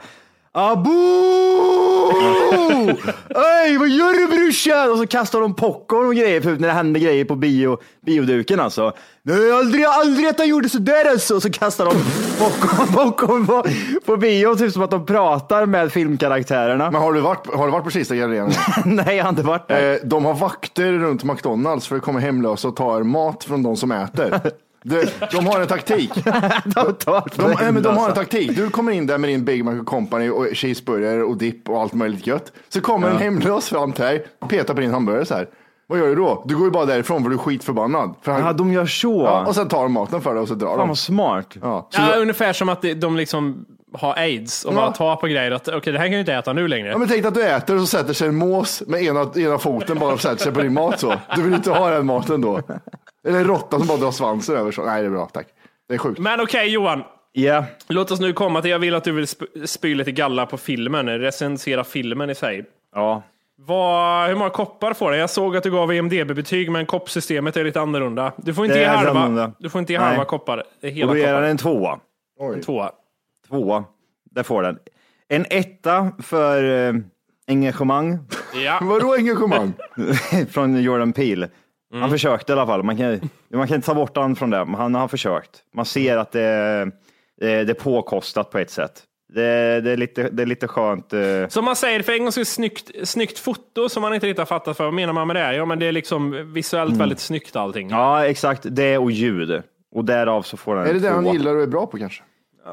Ey, 3.66 3.78
vad 3.78 3.90
gör 3.90 4.14
du 4.14 4.36
brorsan? 4.38 4.92
Och 4.92 4.98
så 4.98 5.08
kastar 5.08 5.42
de 5.42 5.54
popcorn 5.54 6.08
och 6.08 6.16
grejer 6.16 6.42
för 6.42 6.52
när 6.52 6.68
det 6.68 6.74
händer 6.74 7.00
grejer 7.00 7.26
på 7.26 7.36
bio, 7.36 7.78
bioduken 8.06 8.60
alltså. 8.60 8.94
Nej, 9.24 9.52
aldrig, 9.52 9.86
aldrig 9.86 10.28
att 10.28 10.40
han 10.40 10.48
gjorde 10.48 10.70
sådär 10.70 11.10
alltså. 11.12 11.36
Och 11.36 11.42
så 11.42 11.50
kastar 11.50 11.86
de 11.86 11.94
popcorn, 12.40 12.88
popcorn 12.94 13.48
på, 13.48 13.66
på 14.06 14.18
bio, 14.18 14.56
typ 14.56 14.74
som 14.74 14.82
att 14.82 14.92
de 14.92 15.06
pratar 15.06 15.66
med 15.66 15.92
filmkaraktärerna. 15.92 16.92
Men 16.92 17.02
har 17.02 17.14
du 17.14 17.22
varit, 17.22 17.48
har 17.54 17.66
du 17.66 17.72
varit 17.72 17.84
på 17.84 17.90
Kista 17.90 18.16
gallerian? 18.16 18.52
Nej, 18.86 19.16
jag 19.16 19.24
har 19.24 19.30
inte 19.30 19.44
varit 19.44 19.68
där. 19.68 19.94
Eh, 19.94 19.98
de 20.04 20.26
har 20.26 20.34
vakter 20.34 20.92
runt 20.94 21.24
McDonalds 21.24 21.88
för 21.88 21.96
det 21.96 22.02
kommer 22.02 22.20
hemlösa 22.20 22.68
och 22.68 22.76
tar 22.76 23.04
mat 23.04 23.44
från 23.44 23.64
de 23.64 23.78
som 23.78 23.92
äter. 23.92 24.40
De, 24.88 25.06
de 25.32 25.46
har 25.48 25.62
en 25.62 25.68
taktik. 25.68 26.12
de, 26.66 26.96
De, 27.36 27.54
nej, 27.62 27.72
men 27.72 27.84
de 27.84 27.98
har 27.98 28.10
en 28.10 28.16
taktik. 28.16 28.56
Du 28.56 28.70
kommer 28.70 28.92
in 28.92 29.08
där 29.08 29.18
med 29.18 29.30
din 29.30 29.46
Big 29.46 29.66
Mac 29.66 29.80
och 29.80 29.86
Company 29.86 30.30
och 30.30 30.48
cheeseburgare 30.54 31.24
och 31.24 31.38
dipp 31.38 31.70
och 31.70 31.82
allt 31.82 31.94
möjligt 31.94 32.28
gött. 32.28 32.52
Så 32.70 32.82
kommer 32.82 33.10
en 33.10 33.18
hemlös 33.18 33.70
fram 33.70 33.92
till 33.92 34.04
dig, 34.04 34.26
petar 34.50 34.74
på 34.74 34.82
din 34.82 34.92
hamburgare 34.92 35.26
så 35.26 35.36
här. 35.36 35.48
Vad 35.88 36.00
gör 36.00 36.08
du 36.08 36.16
då? 36.16 36.44
Du 36.46 36.56
går 36.56 36.66
ju 36.66 36.72
bara 36.72 36.86
därifrån 36.86 37.24
för 37.24 37.30
du 37.30 37.36
är 37.36 37.40
skitförbannad. 37.40 38.16
För 38.22 38.32
han, 38.32 38.42
Ja, 38.46 38.54
de 38.54 38.74
gör 38.74 38.86
så. 38.86 39.24
ja, 39.26 39.46
och 39.46 39.56
sen 39.56 39.68
tar 39.68 39.84
de 39.84 39.92
maten 39.94 40.22
för 40.22 40.34
dig 40.34 40.42
och 40.42 40.48
så 40.48 40.54
drar 40.56 40.68
Fan 40.70 40.78
de. 40.80 40.88
vad 40.88 40.98
smart. 40.98 41.48
Ja, 41.62 41.88
så 41.92 42.02
Ja, 42.02 42.16
då- 42.16 42.22
ungefär 42.22 42.54
som 42.54 42.70
att 42.70 42.82
de- 42.82 42.94
de 42.94 43.18
liksom 43.18 43.66
har 43.94 44.14
aids 44.14 44.66
och 44.66 44.74
bara 44.74 44.92
tar 44.92 45.16
på 45.16 45.28
grejer. 45.28 45.52
att 45.52 45.68
Okej, 45.68 45.94
det 45.94 46.00
här 46.00 46.06
kan 46.06 46.12
jag 46.14 46.20
inte 46.22 46.34
äta 46.34 46.54
nu 46.54 46.68
längre. 46.68 46.88
Ja, 46.90 46.98
men 46.98 47.08
tänk 47.08 47.22
dig 47.22 47.28
att 47.28 47.34
du 47.36 47.44
äter 47.44 47.76
och 47.76 47.82
så 47.82 47.88
sätter 47.88 48.14
sig 48.14 48.28
en 48.28 48.36
mås 48.36 48.84
med 48.88 49.02
ena, 49.04 49.32
ena 49.36 49.58
foten 49.58 50.00
bara 50.00 50.14
och 50.14 50.22
sätter 50.22 50.44
sig 50.44 50.54
på 50.54 50.62
din 50.62 50.74
mat 50.74 51.00
så. 51.00 51.14
Du 51.36 51.42
vill 51.42 51.54
inte 51.54 51.72
ha 51.72 51.90
den 51.90 52.06
maten 52.06 52.42
då. 52.42 52.62
Eller 53.26 53.40
en 53.40 53.46
råtta 53.48 53.78
som 53.80 53.88
bara 53.88 53.98
drar 53.98 54.12
svansen 54.12 54.56
över 54.58 54.72
så. 54.72 54.86
Nej, 54.86 55.02
det 55.02 55.08
är 55.08 55.12
bra, 55.12 55.26
tack. 55.26 55.48
Det 55.88 55.94
är 55.94 55.98
sjukt. 55.98 56.20
Men 56.20 56.42
okej 56.42 56.68
Johan, 56.70 57.04
Ja, 57.32 57.66
låt 57.88 58.12
oss 58.12 58.20
nu 58.20 58.34
komma 58.34 58.62
till, 58.62 58.72
jag 58.72 58.80
vill 58.80 58.96
att 58.96 59.04
du 59.04 59.12
vill 59.12 59.26
sp- 59.26 59.66
spy 59.66 59.96
lite 59.96 60.12
galla 60.12 60.46
på 60.46 60.58
filmen, 60.58 61.10
recensera 61.20 61.84
filmen 61.84 62.30
i 62.30 62.36
sig. 62.36 62.66
ja. 62.96 63.24
Vad, 63.58 64.28
hur 64.28 64.36
många 64.36 64.50
koppar 64.50 64.94
får 64.94 65.12
den? 65.12 65.20
Jag 65.20 65.30
såg 65.30 65.58
att 65.58 65.64
du 65.64 65.72
gav 65.72 65.94
IMDB-betyg, 65.94 66.72
men 66.72 66.86
koppsystemet 66.86 67.58
är 67.58 67.64
lite 67.64 67.82
annorlunda. 67.82 68.32
Du 68.38 68.54
får 68.54 68.66
inte 68.66 68.76
Det 68.78 68.82
ge 68.82 68.86
är 68.88 68.96
halva, 68.96 69.52
du 69.60 69.70
får 69.70 69.80
inte 69.80 69.94
ge 69.94 70.00
halva 70.00 70.26
koppar. 70.26 70.64
Det 70.82 70.88
är 70.88 70.92
Och 70.92 70.96
hela 70.98 71.12
då 71.12 71.18
ger 71.18 71.26
den 71.26 71.34
koppar. 71.36 71.44
en 71.50 71.58
tvåa. 71.58 72.00
En 72.56 72.62
tvåa. 72.62 72.92
Tvåa, 73.48 73.84
där 74.32 74.44
får 74.44 74.64
den. 74.64 74.80
En 75.28 75.46
etta 75.50 76.12
för 76.24 76.88
eh, 76.90 76.94
engagemang 77.48 78.20
Ja. 78.66 78.80
Vadå 78.84 79.14
engagemang? 79.14 79.74
från 80.52 80.82
Jordan 80.82 81.14
Peele. 81.14 81.50
Han 82.02 82.10
försökte 82.10 82.52
i 82.52 82.56
alla 82.56 82.66
fall. 82.66 82.84
Man 82.84 82.98
kan, 82.98 83.20
man 83.54 83.68
kan 83.68 83.76
inte 83.76 83.86
ta 83.86 83.94
bort 83.96 84.16
honom 84.18 84.36
från 84.36 84.50
det, 84.50 84.66
men 84.66 84.76
han 84.76 84.96
har 84.96 85.08
försökt. 85.08 85.50
Man 85.74 85.86
ser 85.86 86.18
att 86.18 86.32
det, 86.32 86.42
det, 87.40 87.64
det 87.64 87.70
är 87.70 87.74
påkostat 87.74 88.52
på 88.52 88.58
ett 88.58 88.70
sätt. 88.72 89.04
Det, 89.34 89.82
det, 89.82 89.92
är, 89.92 89.98
lite, 89.98 90.30
det 90.30 90.44
är 90.44 90.48
lite 90.48 90.68
skönt. 90.68 91.14
eh, 91.14 91.20
Som 91.50 91.66
man 91.66 91.76
säger, 91.76 92.02
för 92.02 92.12
en 92.14 92.20
gång 92.24 92.32
skulle 92.32 92.46
snyggt, 92.46 92.92
snyggt 93.04 93.40
foto 93.40 93.90
som 93.90 94.02
man 94.02 94.14
inte 94.14 94.28
riktigt 94.28 94.40
har 94.40 94.46
fattat 94.46 94.78
för. 94.78 94.84
Vad 94.84 94.94
menar 94.94 95.14
man 95.14 95.28
med 95.28 95.36
det? 95.36 95.56
Ja, 95.56 95.66
men 95.66 95.80
det 95.80 95.86
är 95.86 95.92
liksom 95.92 96.54
visuellt 96.54 96.98
väldigt 96.98 97.20
snyggt 97.20 97.56
allting. 97.56 97.90
Ja, 97.90 98.26
exakt. 98.26 98.62
Det 98.70 98.98
och 98.98 99.12
ljud. 99.12 99.62
Och 99.96 100.06
därav 100.06 100.42
så 100.42 100.58
får 100.58 100.76
den 100.76 100.88
Är 100.88 100.94
det 100.94 101.00
det 101.00 101.10
han 101.10 101.26
gillar 101.34 101.56
och 101.56 101.62
är 101.62 101.68
bra 101.68 101.86
på 101.88 101.98
kanske? 101.98 102.24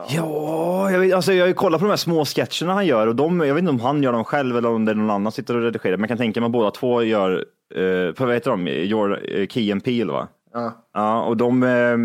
Ja, 0.08 0.90
jag, 0.90 0.98
vet, 0.98 1.14
alltså 1.14 1.32
jag 1.32 1.42
har 1.42 1.48
ju 1.48 1.54
kollat 1.54 1.80
på 1.80 1.84
de 1.86 1.90
här 1.90 1.96
små 1.96 2.24
sketcherna 2.24 2.72
han 2.74 2.86
gör 2.86 3.06
och 3.06 3.16
de, 3.16 3.40
jag 3.40 3.54
vet 3.54 3.58
inte 3.62 3.70
om 3.70 3.80
han 3.80 4.02
gör 4.02 4.12
dem 4.12 4.24
själv 4.24 4.56
eller 4.56 4.68
om 4.68 4.84
det 4.84 4.92
är 4.92 4.94
någon 4.94 5.10
annan 5.10 5.32
som 5.32 5.42
sitter 5.42 5.56
och 5.56 5.62
redigerar. 5.62 5.96
Men 5.96 6.00
jag 6.00 6.08
kan 6.08 6.18
tänka 6.18 6.40
mig 6.40 6.46
att 6.46 6.52
båda 6.52 6.70
två 6.70 7.02
gör, 7.02 7.44
eh, 7.76 8.14
för 8.14 8.26
vad 8.26 8.34
heter 8.34 8.50
de, 8.50 8.68
Your, 8.68 9.38
eh, 9.40 9.46
Key 9.46 9.72
and 9.72 9.84
Peele 9.84 10.12
va? 10.12 10.28
Ja. 10.52 10.72
Ja, 10.94 11.22
och 11.22 11.36
de, 11.36 11.62
eh, 11.62 11.96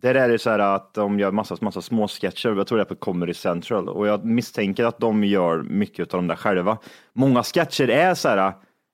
där 0.00 0.14
är 0.14 0.28
det 0.28 0.38
så 0.38 0.50
här 0.50 0.58
att 0.58 0.94
de 0.94 1.18
gör 1.18 1.30
massa, 1.30 1.56
massa 1.60 1.82
små 1.82 2.08
sketcher. 2.08 2.56
Jag 2.56 2.66
tror 2.66 2.78
det 2.78 2.82
är 2.82 2.84
på 2.84 2.94
Comedy 2.94 3.34
Central 3.34 3.88
och 3.88 4.06
jag 4.06 4.24
misstänker 4.24 4.84
att 4.84 4.98
de 4.98 5.24
gör 5.24 5.62
mycket 5.62 6.14
av 6.14 6.18
de 6.18 6.26
där 6.26 6.36
själva. 6.36 6.78
Många 7.12 7.42
sketcher 7.42 7.90
är 7.90 8.14
så 8.14 8.28
här 8.28 8.52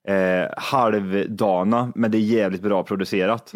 eh, 0.08 0.50
halvdana, 0.56 1.92
men 1.94 2.10
det 2.10 2.18
är 2.18 2.20
jävligt 2.20 2.62
bra 2.62 2.82
producerat. 2.82 3.52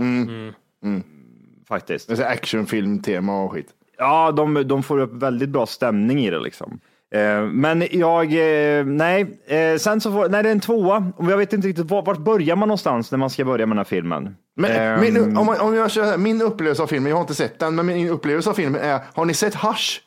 Faktiskt. 1.68 2.08
Det 2.08 2.14
är 2.14 2.16
så 2.16 2.22
här 2.22 2.32
actionfilm-tema 2.32 3.42
och 3.42 3.52
skit. 3.52 3.74
Ja, 3.98 4.32
de, 4.32 4.68
de 4.68 4.82
får 4.82 4.98
upp 4.98 5.12
väldigt 5.12 5.48
bra 5.48 5.66
stämning 5.66 6.18
i 6.18 6.30
det 6.30 6.38
liksom. 6.38 6.80
Eh, 7.14 7.42
men 7.42 7.84
jag, 7.90 8.24
eh, 8.32 8.84
nej, 8.84 9.40
eh, 9.46 9.78
sen 9.78 10.00
så 10.00 10.12
får, 10.12 10.28
nej 10.28 10.42
det 10.42 10.48
är 10.48 10.52
en 10.52 10.60
tvåa 10.60 11.12
och 11.16 11.30
jag 11.30 11.36
vet 11.36 11.52
inte 11.52 11.68
riktigt 11.68 11.90
vart, 11.90 12.18
börjar 12.18 12.56
man 12.56 12.68
någonstans 12.68 13.10
när 13.10 13.18
man 13.18 13.30
ska 13.30 13.44
börja 13.44 13.66
med 13.66 13.76
den 13.76 13.78
här 13.78 13.84
filmen. 13.84 14.36
Men, 14.56 14.70
Ehm, 14.70 15.00
min, 15.00 15.36
om, 15.36 15.46
man, 15.46 15.60
om 15.60 15.74
jag 15.74 15.90
kör, 15.90 16.16
min 16.16 16.42
upplevelse 16.42 16.82
av 16.82 16.86
filmen, 16.86 17.10
jag 17.10 17.16
har 17.16 17.20
inte 17.20 17.34
sett 17.34 17.58
den, 17.58 17.74
men 17.74 17.86
min 17.86 18.08
upplevelse 18.08 18.50
av 18.50 18.54
filmen 18.54 18.80
är, 18.80 19.00
har 19.14 19.24
ni 19.24 19.34
sett 19.34 19.54
Hush? 19.54 20.00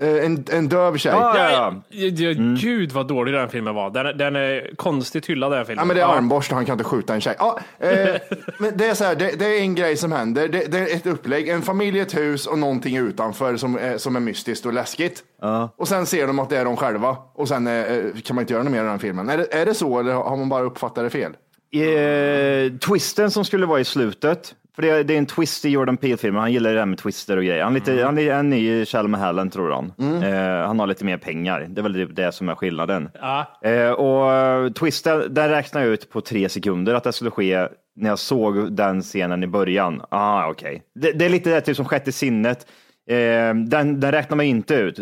Eh, 0.00 0.24
En, 0.24 0.44
en 0.52 0.68
döv 0.68 0.96
tjej. 0.96 1.12
Ja, 1.12 1.38
Ja, 1.38 1.50
ja, 1.50 1.74
Ja, 1.90 2.06
ja, 2.08 2.32
Gud 2.60 2.92
vad 2.92 3.08
dålig 3.08 3.34
den 3.34 3.48
filmen 3.48 3.74
var. 3.74 3.90
Den, 3.90 4.18
den 4.18 4.36
är 4.36 4.76
konstigt 4.76 5.26
hyllad 5.26 5.52
den 5.52 5.66
filmen. 5.66 5.86
men 5.86 5.96
det 5.96 6.02
är 6.02 6.06
armborst 6.06 6.50
och 6.50 6.56
han 6.56 6.66
kan 6.66 6.72
inte 6.72 6.84
skjuta 6.84 7.14
en 7.14 7.20
tjej. 7.20 7.34
Ja, 7.38 7.58
eh, 7.78 8.16
men 8.58 8.76
det 8.76 8.86
är 8.86 8.94
så 8.94 9.04
här, 9.04 9.14
det, 9.14 9.38
det 9.38 9.46
är 9.46 9.60
en 9.60 9.74
grej 9.74 9.96
som 9.96 10.12
händer. 10.12 10.48
Det, 10.48 10.72
det 10.72 10.78
är 10.78 10.96
ett 10.96 11.06
upplägg, 11.06 11.48
en 11.48 11.62
familj, 11.62 12.00
ett 12.00 12.16
hus 12.16 12.46
och 12.46 12.58
någonting 12.58 12.96
utanför 12.96 13.56
som 13.56 13.78
är, 13.78 13.98
som 13.98 14.16
är 14.16 14.20
mystiskt 14.20 14.66
och 14.66 14.72
läskigt. 14.72 15.22
Och 15.76 15.88
sen 15.88 16.06
ser 16.06 16.26
de 16.26 16.38
att 16.38 16.50
det 16.50 16.56
är 16.56 16.64
de 16.64 16.76
själva 16.76 17.16
och 17.34 17.48
sen 17.48 17.66
eh, 17.66 17.84
kan 18.24 18.36
man 18.36 18.42
inte 18.42 18.52
göra 18.52 18.62
något 18.62 18.72
mer 18.72 18.84
i 18.84 18.86
den 18.86 18.98
filmen. 18.98 19.28
Är 19.28 19.38
det, 19.38 19.54
är 19.54 19.66
det 19.66 19.74
så 19.74 20.00
eller 20.00 20.12
har 20.12 20.36
man 20.36 20.48
bara 20.48 20.62
uppfattat 20.62 21.04
det 21.04 21.10
fel? 21.10 21.32
Eh, 21.72 22.72
twisten 22.78 23.30
som 23.30 23.44
skulle 23.44 23.66
vara 23.66 23.80
i 23.80 23.84
slutet, 23.84 24.54
för 24.80 24.86
det 24.86 24.98
är, 24.98 25.04
det 25.04 25.14
är 25.14 25.18
en 25.18 25.26
twist 25.26 25.64
i 25.64 25.68
Jordan 25.68 25.96
Peele-filmen, 25.96 26.40
han 26.40 26.52
gillar 26.52 26.70
det 26.70 26.76
där 26.76 26.86
med 26.86 26.98
twister 26.98 27.36
och 27.36 27.44
grejer. 27.44 27.64
Han, 27.64 27.76
är 27.76 27.80
lite, 27.80 28.04
han 28.04 28.18
är 28.18 28.32
en 28.32 28.50
ny 28.50 28.86
Shalom 28.86 29.14
Hallen 29.14 29.50
tror 29.50 29.70
han. 29.70 29.92
Eh, 30.22 30.66
han 30.66 30.80
har 30.80 30.86
lite 30.86 31.04
mer 31.04 31.16
pengar, 31.16 31.66
det 31.68 31.80
är 31.80 31.82
väl 31.82 31.92
det, 31.92 32.06
det 32.06 32.32
som 32.32 32.48
är 32.48 32.54
skillnaden. 32.54 33.08
Ja. 33.20 33.58
Eh, 33.62 33.90
och 33.90 34.32
eh, 34.32 34.72
twisten, 34.72 35.34
den 35.34 35.48
räknar 35.48 35.80
jag 35.80 35.90
ut 35.90 36.10
på 36.10 36.20
tre 36.20 36.48
sekunder 36.48 36.94
att 36.94 37.04
det 37.04 37.12
skulle 37.12 37.30
ske 37.30 37.68
när 37.96 38.08
jag 38.08 38.18
såg 38.18 38.72
den 38.72 39.02
scenen 39.02 39.42
i 39.42 39.46
början. 39.46 40.02
Ah, 40.08 40.50
okej. 40.50 40.82
Det, 40.94 41.12
det 41.12 41.24
är 41.24 41.28
lite 41.28 41.50
det 41.50 41.60
typ 41.60 41.76
som 41.76 41.84
sjätte 41.84 42.12
sinnet. 42.12 42.66
Eh, 43.10 43.16
den, 43.54 44.00
den 44.00 44.12
räknar 44.12 44.36
man 44.36 44.46
inte 44.46 44.74
ut. 44.74 44.98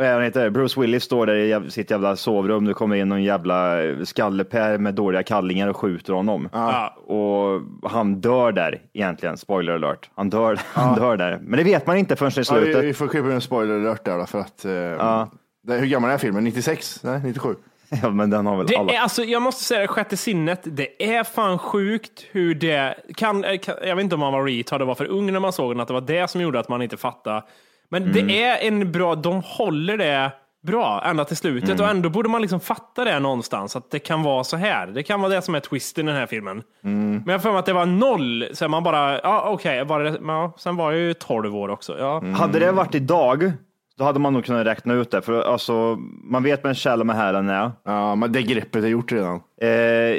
Vad 0.00 0.08
är 0.08 0.14
han 0.14 0.22
heter? 0.22 0.50
Bruce 0.50 0.80
Willis 0.80 1.04
står 1.04 1.26
där 1.26 1.34
i 1.34 1.70
sitt 1.70 1.90
jävla 1.90 2.16
sovrum. 2.16 2.64
Det 2.64 2.74
kommer 2.74 2.96
in 2.96 3.08
någon 3.08 3.22
jävla 3.22 3.76
skallepär 4.04 4.78
med 4.78 4.94
dåliga 4.94 5.22
kallingar 5.22 5.68
och 5.68 5.76
skjuter 5.76 6.12
honom. 6.12 6.48
Ja. 6.52 6.94
Och 7.06 7.90
han 7.90 8.20
dör 8.20 8.52
där 8.52 8.80
egentligen. 8.92 9.36
Spoiler 9.36 9.72
alert. 9.72 10.10
Han 10.14 10.30
dör, 10.30 10.60
han 10.72 10.94
dör 10.98 11.16
där. 11.16 11.38
Men 11.42 11.58
det 11.58 11.64
vet 11.64 11.86
man 11.86 11.96
inte 11.96 12.16
förrän 12.16 12.30
i 12.30 12.34
Ja, 12.36 12.44
slutet. 12.44 12.82
vi, 12.82 12.86
vi 12.86 12.94
får 12.94 13.08
klippa 13.08 13.32
en 13.32 13.40
spoiler 13.40 13.74
alert 13.74 14.04
där 14.04 14.18
då, 14.18 14.26
för 14.26 14.38
att 14.40 14.64
eh, 14.64 15.26
det, 15.62 15.74
hur 15.74 15.86
gammal 15.86 16.10
är 16.10 16.18
filmen? 16.18 16.44
96? 16.44 17.00
Nej, 17.04 17.20
97? 17.24 17.54
Ja, 18.02 18.10
men 18.10 18.30
den 18.30 18.46
har 18.46 18.56
väl 18.56 18.66
Det 18.66 18.76
alla. 18.76 18.92
är, 18.92 18.98
alltså, 19.00 19.22
jag 19.22 19.42
måste 19.42 19.64
säga 19.64 19.80
det, 19.80 19.88
sjätte 19.88 20.16
sinnet, 20.16 20.60
det 20.64 21.14
är 21.16 21.24
fan 21.24 21.58
sjukt 21.58 22.24
hur 22.32 22.54
det 22.54 22.94
kan, 23.16 23.44
eh, 23.44 23.58
kan 23.58 23.74
jag 23.82 23.96
vet 23.96 24.02
inte 24.02 24.14
om 24.14 24.20
man 24.20 24.32
var 24.32 24.44
retard 24.44 24.80
och 24.80 24.86
var 24.88 24.94
för 24.94 25.06
ung 25.06 25.32
när 25.32 25.40
man 25.40 25.52
såg 25.52 25.70
den, 25.70 25.80
att 25.80 25.88
det 25.88 25.94
var 25.94 26.00
det 26.00 26.30
som 26.30 26.40
gjorde 26.40 26.60
att 26.60 26.68
man 26.68 26.82
inte 26.82 26.96
fattade. 26.96 27.42
Men 27.90 28.02
Mm. 28.02 28.12
det 28.26 28.42
är 28.42 28.68
en 28.68 28.92
bra, 28.92 29.14
de 29.14 29.42
håller 29.44 29.96
det 29.96 30.32
bra 30.66 31.02
ända 31.06 31.24
till 31.24 31.36
slutet 31.36 31.70
Mm. 31.70 31.80
och 31.84 31.90
ändå 31.90 32.08
borde 32.10 32.28
man 32.28 32.40
liksom 32.42 32.60
fatta 32.60 33.04
det 33.04 33.18
någonstans, 33.20 33.76
att 33.76 33.90
det 33.90 33.98
kan 33.98 34.22
vara 34.22 34.44
så 34.44 34.56
här. 34.56 34.86
Det 34.86 35.02
kan 35.02 35.20
vara 35.20 35.32
det 35.34 35.42
som 35.42 35.54
är 35.54 35.60
twisten 35.60 36.08
i 36.08 36.10
den 36.12 36.20
här 36.20 36.26
filmen. 36.26 36.62
Mm. 36.84 37.22
Men 37.26 37.32
jag 37.32 37.42
mig 37.52 37.58
att 37.58 37.66
det 37.66 37.72
var 37.72 37.86
noll, 37.86 38.44
så 38.52 38.68
man 38.68 38.82
bara, 38.82 39.20
ja 39.20 39.44
okej, 39.48 39.84
det- 40.04 40.20
ja, 40.26 40.52
sen 40.58 40.76
var 40.76 40.92
jag 40.92 41.00
ju 41.00 41.14
12 41.14 41.56
år 41.56 41.68
också. 41.68 41.98
Ja. 41.98 42.18
Mm. 42.18 42.34
Hade 42.34 42.58
det 42.58 42.72
varit 42.72 42.94
idag, 42.94 43.52
då 44.00 44.06
hade 44.06 44.18
man 44.18 44.32
nog 44.32 44.44
kunnat 44.44 44.66
räkna 44.66 44.94
ut 44.94 45.10
det. 45.10 45.22
För 45.22 45.42
alltså, 45.42 45.96
man 46.24 46.42
vet 46.42 46.62
vad 46.62 46.70
en 46.70 46.74
källa 46.74 47.04
med 47.04 47.16
hälen 47.16 47.48
är. 47.48 47.72
Ja, 47.84 48.14
men 48.14 48.32
det 48.32 48.42
greppet 48.42 48.84
är 48.84 48.88
gjort 48.88 49.12
redan. 49.12 49.40
Eh, 49.60 49.68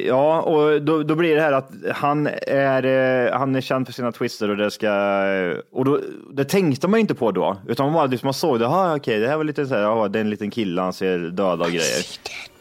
ja, 0.08 0.42
och 0.42 0.82
då, 0.82 1.04
då 1.04 1.16
blir 1.16 1.36
det 1.36 1.42
här 1.42 1.52
att 1.52 1.72
han 1.92 2.28
är, 2.48 2.86
eh, 2.86 3.38
han 3.38 3.56
är 3.56 3.62
känd 3.62 3.86
för 3.86 3.94
sina 3.94 4.12
twister 4.12 4.50
och 4.50 4.58
det 4.58 4.72
ska, 4.72 4.92
och 5.72 5.86
då, 5.86 6.00
det 6.34 6.44
tänkte 6.44 6.88
man 6.88 7.00
inte 7.00 7.16
på 7.16 7.32
då, 7.32 7.58
utan 7.68 7.86
man 7.86 7.94
bara 7.94 8.06
liksom 8.06 8.28
man 8.28 8.34
såg 8.34 8.60
det, 8.60 8.66
aha, 8.66 8.96
okej, 8.96 9.20
det 9.20 9.28
här 9.28 9.38
var 9.38 9.44
lite 9.44 9.66
så 9.66 9.76
här, 9.76 9.82
ja, 9.82 10.08
det 10.08 10.20
är 10.20 10.22
en 10.22 10.30
liten 10.30 10.52
kille, 10.52 10.82
han 10.82 10.94
ser 10.94 11.20
döda 11.20 11.66
och 11.66 11.72
grejer. 11.72 12.04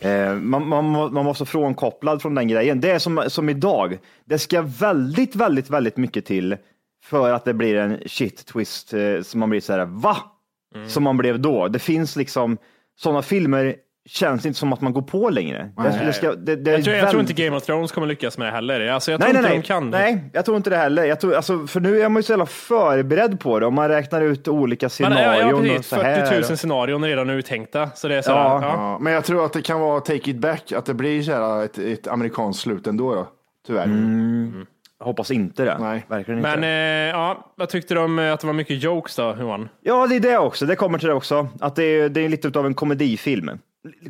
Eh, 0.01 0.35
man, 0.35 0.69
man, 0.69 1.13
man 1.15 1.25
måste 1.25 1.45
frånkopplad 1.45 2.23
från 2.23 2.35
den 2.35 2.49
grejen. 2.49 2.81
Det 2.81 2.91
är 2.91 2.99
som, 2.99 3.23
som 3.29 3.49
idag, 3.49 3.99
det 4.25 4.39
ska 4.39 4.63
väldigt, 4.63 5.37
väldigt, 5.37 5.71
väldigt 5.71 5.97
mycket 5.97 6.27
till 6.27 6.57
för 7.05 7.33
att 7.33 7.45
det 7.45 7.55
blir 7.55 7.77
en 7.77 7.99
shit 8.07 8.47
twist 8.47 8.95
eh, 8.95 9.23
som 9.23 9.41
man 9.41 9.51
blir 9.51 9.61
så 9.61 9.73
här, 9.73 9.85
va? 9.85 10.17
Som 10.87 11.03
man 11.03 11.17
blev 11.17 11.41
då. 11.41 11.69
Det 11.69 11.79
finns 11.79 12.17
liksom, 12.17 12.59
sådana 12.99 13.23
filmer 13.23 13.75
känns 14.09 14.47
inte 14.47 14.59
som 14.59 14.73
att 14.73 14.81
man 14.81 14.93
går 14.93 15.03
på 15.03 15.31
längre. 15.31 15.71
Det, 15.77 16.03
det 16.07 16.13
ska, 16.13 16.35
det, 16.35 16.71
Jag, 16.71 16.85
tror, 16.85 16.97
jag 16.97 17.11
tror 17.11 17.21
inte 17.21 17.33
Game 17.33 17.57
of 17.57 17.63
Thrones 17.63 17.93
kommer 17.93 18.07
lyckas 18.07 18.39
med 18.39 18.47
det 18.47 18.51
heller. 18.53 18.89
Alltså, 18.89 19.11
jag 19.11 19.21
Nej, 19.21 19.33
tror 19.33 19.43
nej, 19.43 19.57
inte 19.57 19.73
nej. 19.75 19.81
de 19.81 19.87
kan. 19.89 19.91
nej, 19.91 20.31
jag 20.33 20.45
tror 20.45 20.57
inte 20.57 20.71
det 20.71 20.77
heller. 20.77 21.05
Jag 21.05 21.21
tror, 21.21 21.35
alltså, 21.35 21.67
för 21.67 21.81
nu 21.81 22.01
är 22.01 22.09
man 22.09 22.17
ju 22.21 22.23
så 22.23 22.33
jävla 22.33 22.47
förberedd 22.47 23.41
på 23.41 23.61
det. 23.61 23.67
Om 23.67 23.75
man 23.75 23.89
räknar 23.89 24.21
ut 24.21 24.49
olika 24.49 24.85
Men, 24.85 24.91
scenarion. 24.91 25.23
ja, 25.23 25.39
ja, 25.51 25.55
och 25.55 25.63
precis. 25.63 25.87
så 25.89 25.97
här. 25.97 26.27
40 26.27 26.49
000 26.49 26.57
scenarion 26.59 27.05
är 27.05 27.09
redan 27.09 27.31
uttänkta. 27.31 27.91
Så 27.95 28.09
det 28.09 28.15
är 28.17 28.23
så 28.23 28.33
här, 28.33 28.39
Ja. 28.39 28.59
ja. 28.63 28.69
Ja, 28.77 28.99
men 29.01 29.13
jag 29.13 29.25
tror 29.25 29.45
att 29.45 29.53
det 29.53 29.63
kan 29.63 29.81
vara 29.81 30.01
take 30.01 30.31
it 30.31 30.37
back, 30.39 30.73
att 30.73 30.87
det 30.87 30.95
blir 30.95 31.23
så 31.23 31.33
här 31.33 31.65
ett, 31.65 31.79
ett 31.79 32.09
amerikanskt 32.09 32.63
slut 32.63 32.87
ändå 32.87 33.15
då. 33.15 33.29
Tyvärr. 33.67 33.87
Jag 33.89 34.67
hoppas 35.01 35.31
inte 35.31 35.65
det. 35.65 35.79
Nej. 35.79 36.07
Verkligen 36.09 36.39
inte. 36.39 36.57
Men 36.57 36.65
eh, 36.65 37.11
ja, 37.21 37.53
vad 37.57 37.69
tyckte 37.69 37.95
du 37.95 38.01
om 38.01 38.19
eh, 38.19 38.33
att 38.33 38.41
det 38.41 38.47
var 38.47 38.55
mycket 38.55 38.83
jokes 38.83 39.17
då, 39.17 39.37
Johan? 39.41 39.69
Ja, 39.81 40.07
det 40.07 40.17
är 40.17 40.21
det 40.21 40.39
också. 40.39 40.67
Det 40.67 40.77
kommer 40.77 40.99
till 40.99 41.09
det 41.09 41.15
också. 41.15 41.49
Att 41.61 41.77
det 41.77 41.83
är, 41.83 42.09
det 42.09 42.21
är 42.21 42.29
lite 42.29 42.59
av 42.59 42.67
en 42.67 42.75
komedifilm. 42.75 43.51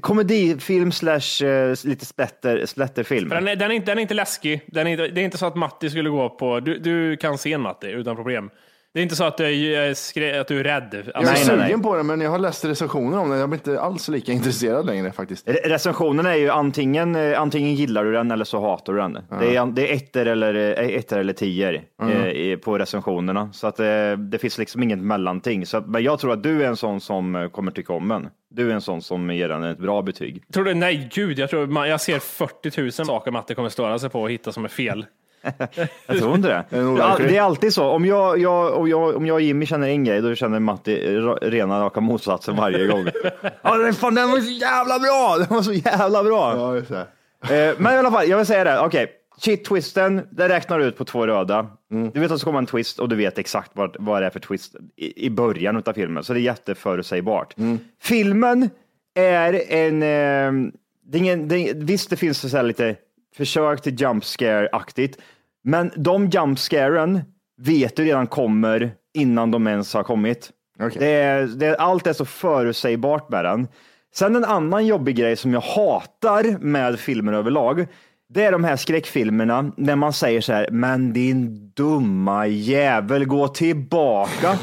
Komedifilm 0.01 0.93
slash 0.93 1.45
eh, 1.45 1.75
lite 1.85 2.07
splatter, 2.07 2.67
splatterfilm. 2.67 3.29
Den, 3.29 3.49
är, 3.49 3.57
den, 3.57 3.71
är 3.71 3.75
inte, 3.75 3.91
den 3.91 3.99
är 3.99 4.03
inte 4.03 4.15
läskig. 4.15 4.61
Den 4.67 4.87
är 4.87 4.91
inte, 4.91 5.09
det 5.09 5.21
är 5.21 5.25
inte 5.25 5.39
så 5.39 5.47
att 5.47 5.57
Matti 5.57 5.91
skulle 5.91 6.11
gå 6.11 6.29
på... 6.29 6.61
Du, 6.61 6.79
du 6.79 7.17
kan 7.17 7.39
se 7.39 7.53
en 7.53 7.61
Matti 7.61 7.87
utan 7.87 8.17
problem. 8.17 8.51
Det 8.95 9.01
är 9.01 9.03
inte 9.03 9.17
så 9.17 9.25
att 9.25 9.37
du 9.37 9.45
är, 9.75 9.89
eh, 9.89 9.95
skre, 9.95 10.41
att 10.41 10.49
du 10.49 10.61
är 10.61 10.65
rädd. 10.65 10.89
Jag 10.93 11.07
är 11.07 11.13
Alltså, 11.15 11.33
Nej, 11.33 11.45
sugen 11.45 11.59
nej. 11.59 11.83
på 11.83 11.97
det, 11.97 12.03
men 12.03 12.21
jag 12.21 12.31
har 12.31 12.39
läst 12.39 12.65
recensioner 12.65 13.19
om 13.19 13.31
det. 13.31 13.37
Jag 13.37 13.49
blir 13.49 13.59
inte 13.59 13.81
alls 13.81 14.09
lika 14.09 14.33
intresserad 14.33 14.87
längre 14.87 15.13
faktiskt. 15.13 15.47
Re- 15.49 15.69
Recensionen 15.69 16.27
är 16.27 16.35
ju 16.35 16.51
antingen, 16.51 17.17
eh, 17.17 17.41
antingen 17.41 17.75
gillar 17.75 18.05
du 18.05 18.13
den 18.13 18.31
eller 18.31 18.45
så 18.45 18.61
hatar 18.61 18.93
du 18.93 18.99
den. 18.99 19.13
Det, 19.13 19.57
är, 19.57 19.67
det 19.67 19.93
är 19.93 19.97
ettor 19.97 20.27
eller, 20.27 20.55
eh, 20.83 20.89
ettor 20.97 21.19
eller 21.19 21.33
tior 21.33 21.81
eh, 22.03 22.29
i- 22.29 22.57
på 22.57 22.79
recensionerna. 22.79 23.53
Så 23.53 23.67
att 23.67 23.81
eh, 23.81 24.13
det 24.19 24.39
finns 24.41 24.59
liksom 24.59 24.83
inget 24.83 24.99
mellanting. 24.99 25.67
Så 25.67 25.77
att, 25.77 25.87
men 25.89 26.03
jag 26.03 26.19
tror 26.19 26.33
att 26.33 26.43
du 26.43 26.63
är 26.65 26.69
en 26.69 26.77
sån 26.77 27.01
som 27.01 27.37
eh, 27.37 27.49
kommer 27.49 27.71
tycka 27.73 27.93
om 27.93 28.09
den. 28.09 28.29
Du 28.51 28.71
är 28.71 28.75
en 28.75 28.81
sån 28.81 29.03
som 29.03 29.31
ger 29.31 29.49
den 29.49 29.65
ett 29.65 29.79
bra 29.79 30.03
betyg. 30.03 30.43
tror 30.53 30.65
du, 30.65 30.75
nej, 30.75 31.09
gud, 31.15 31.39
jag, 31.39 31.51
tror, 31.51 31.67
man, 31.67 31.89
jag 31.89 32.01
ser 32.01 32.19
40 32.19 32.81
000 32.83 32.93
saker 32.93 33.31
Matti 33.31 33.55
kommer 33.55 33.69
störa 33.69 33.99
sig 33.99 34.11
på 34.11 34.21
och 34.23 34.31
hitta 34.31 34.53
som 34.53 34.65
är 34.65 34.69
fel. 34.69 35.07
Jag 36.07 36.19
tror 36.19 36.35
inte 36.35 36.49
det. 36.49 36.65
Det 36.71 36.77
är 36.77 37.29
det 37.29 37.39
alltid 37.39 37.75
så. 37.75 37.87
Om 37.87 38.05
jag, 38.05 38.39
jag, 38.39 38.75
om, 38.75 38.89
jag, 38.89 39.17
om 39.17 39.27
jag 39.27 39.35
och 39.35 39.41
Jimmy 39.41 39.67
känner 39.67 39.89
en 39.89 40.05
grej, 40.05 40.21
då 40.21 40.35
känner 40.35 40.59
Matti 40.59 40.97
rena 41.43 41.81
raka 41.81 42.01
motsatsen 42.01 42.57
varje 42.57 42.87
gång. 42.87 43.07
ja, 43.63 43.77
den, 43.77 43.95
fan, 43.95 44.15
den 44.15 44.31
var 44.31 44.39
så 44.39 44.51
jävla 44.51 44.99
bra! 44.99 45.37
Den 45.39 45.57
var 45.57 45.63
så 45.63 45.73
jävla 45.73 46.25
bra! 46.25 46.57
Ja, 46.57 46.75
just 46.75 46.89
det. 46.89 47.69
Eh, 47.69 47.75
men 47.79 47.95
i 47.95 47.99
alla 47.99 48.11
fall, 48.11 48.29
jag 48.29 48.37
vill 48.37 48.47
säga 48.47 48.65
det. 48.65 48.81
Okej, 48.81 49.13
shit-twisten, 49.41 50.23
det 50.31 50.49
räknar 50.49 50.79
du 50.79 50.85
ut 50.85 50.97
på 50.97 51.05
två 51.05 51.27
röda. 51.27 51.67
Du 51.89 52.21
vet 52.21 52.31
att 52.31 52.39
det 52.39 52.45
komma 52.45 52.59
en 52.59 52.67
twist 52.67 52.99
och 52.99 53.09
du 53.09 53.17
vet 53.17 53.39
exakt 53.39 53.71
vad, 53.75 53.97
vad 53.99 54.23
det 54.23 54.27
är 54.27 54.31
för 54.31 54.41
twist 54.41 54.77
i, 54.97 55.27
i 55.27 55.31
början 55.31 55.83
av 55.87 55.93
filmen. 55.93 56.25
Så 56.25 56.33
det 56.33 56.41
är 56.41 56.43
jätteförutsägbart. 56.43 57.55
Filmen 58.03 58.71
är 59.15 59.73
en... 59.73 60.03
Eh, 60.03 60.71
det 61.11 61.19
är 61.19 61.21
ingen, 61.21 61.49
det 61.49 61.59
är, 61.59 61.75
visst, 61.75 62.11
det 62.11 62.17
finns 62.17 62.51
så 62.51 62.63
lite 62.63 62.97
försök 63.37 63.83
till 63.83 64.01
jump 64.01 64.25
scare-aktigt. 64.25 65.19
Men 65.65 65.91
de 65.97 66.29
jump 66.29 66.59
scaren 66.59 67.21
vet 67.63 67.97
du 67.97 68.05
redan 68.05 68.27
kommer 68.27 68.93
innan 69.15 69.51
de 69.51 69.67
ens 69.67 69.95
har 69.95 70.03
kommit. 70.03 70.51
Okej. 70.81 70.97
Det 70.99 71.13
är, 71.13 71.47
det 71.47 71.67
är, 71.67 71.75
allt 71.75 72.07
är 72.07 72.13
så 72.13 72.25
förutsägbart 72.25 73.31
med 73.31 73.45
den. 73.45 73.69
Sen 74.15 74.37
en 74.37 74.45
annan 74.45 74.87
jobbig 74.87 75.17
grej 75.17 75.37
som 75.37 75.53
jag 75.55 75.61
hatar 75.61 76.59
med 76.59 77.01
filmer 77.01 77.33
överlag. 77.33 77.87
Det 78.29 78.45
är 78.45 78.53
de 78.53 78.65
här 78.65 78.77
skräckfilmerna 78.77 79.73
när 79.77 79.97
man 79.97 80.13
säger 80.13 80.41
så 80.41 80.53
här, 80.53 80.69
men 80.71 81.13
din 81.13 81.71
dumma 81.77 82.47
jävel, 82.47 83.25
gå 83.25 83.49
tillbaka. 83.49 84.59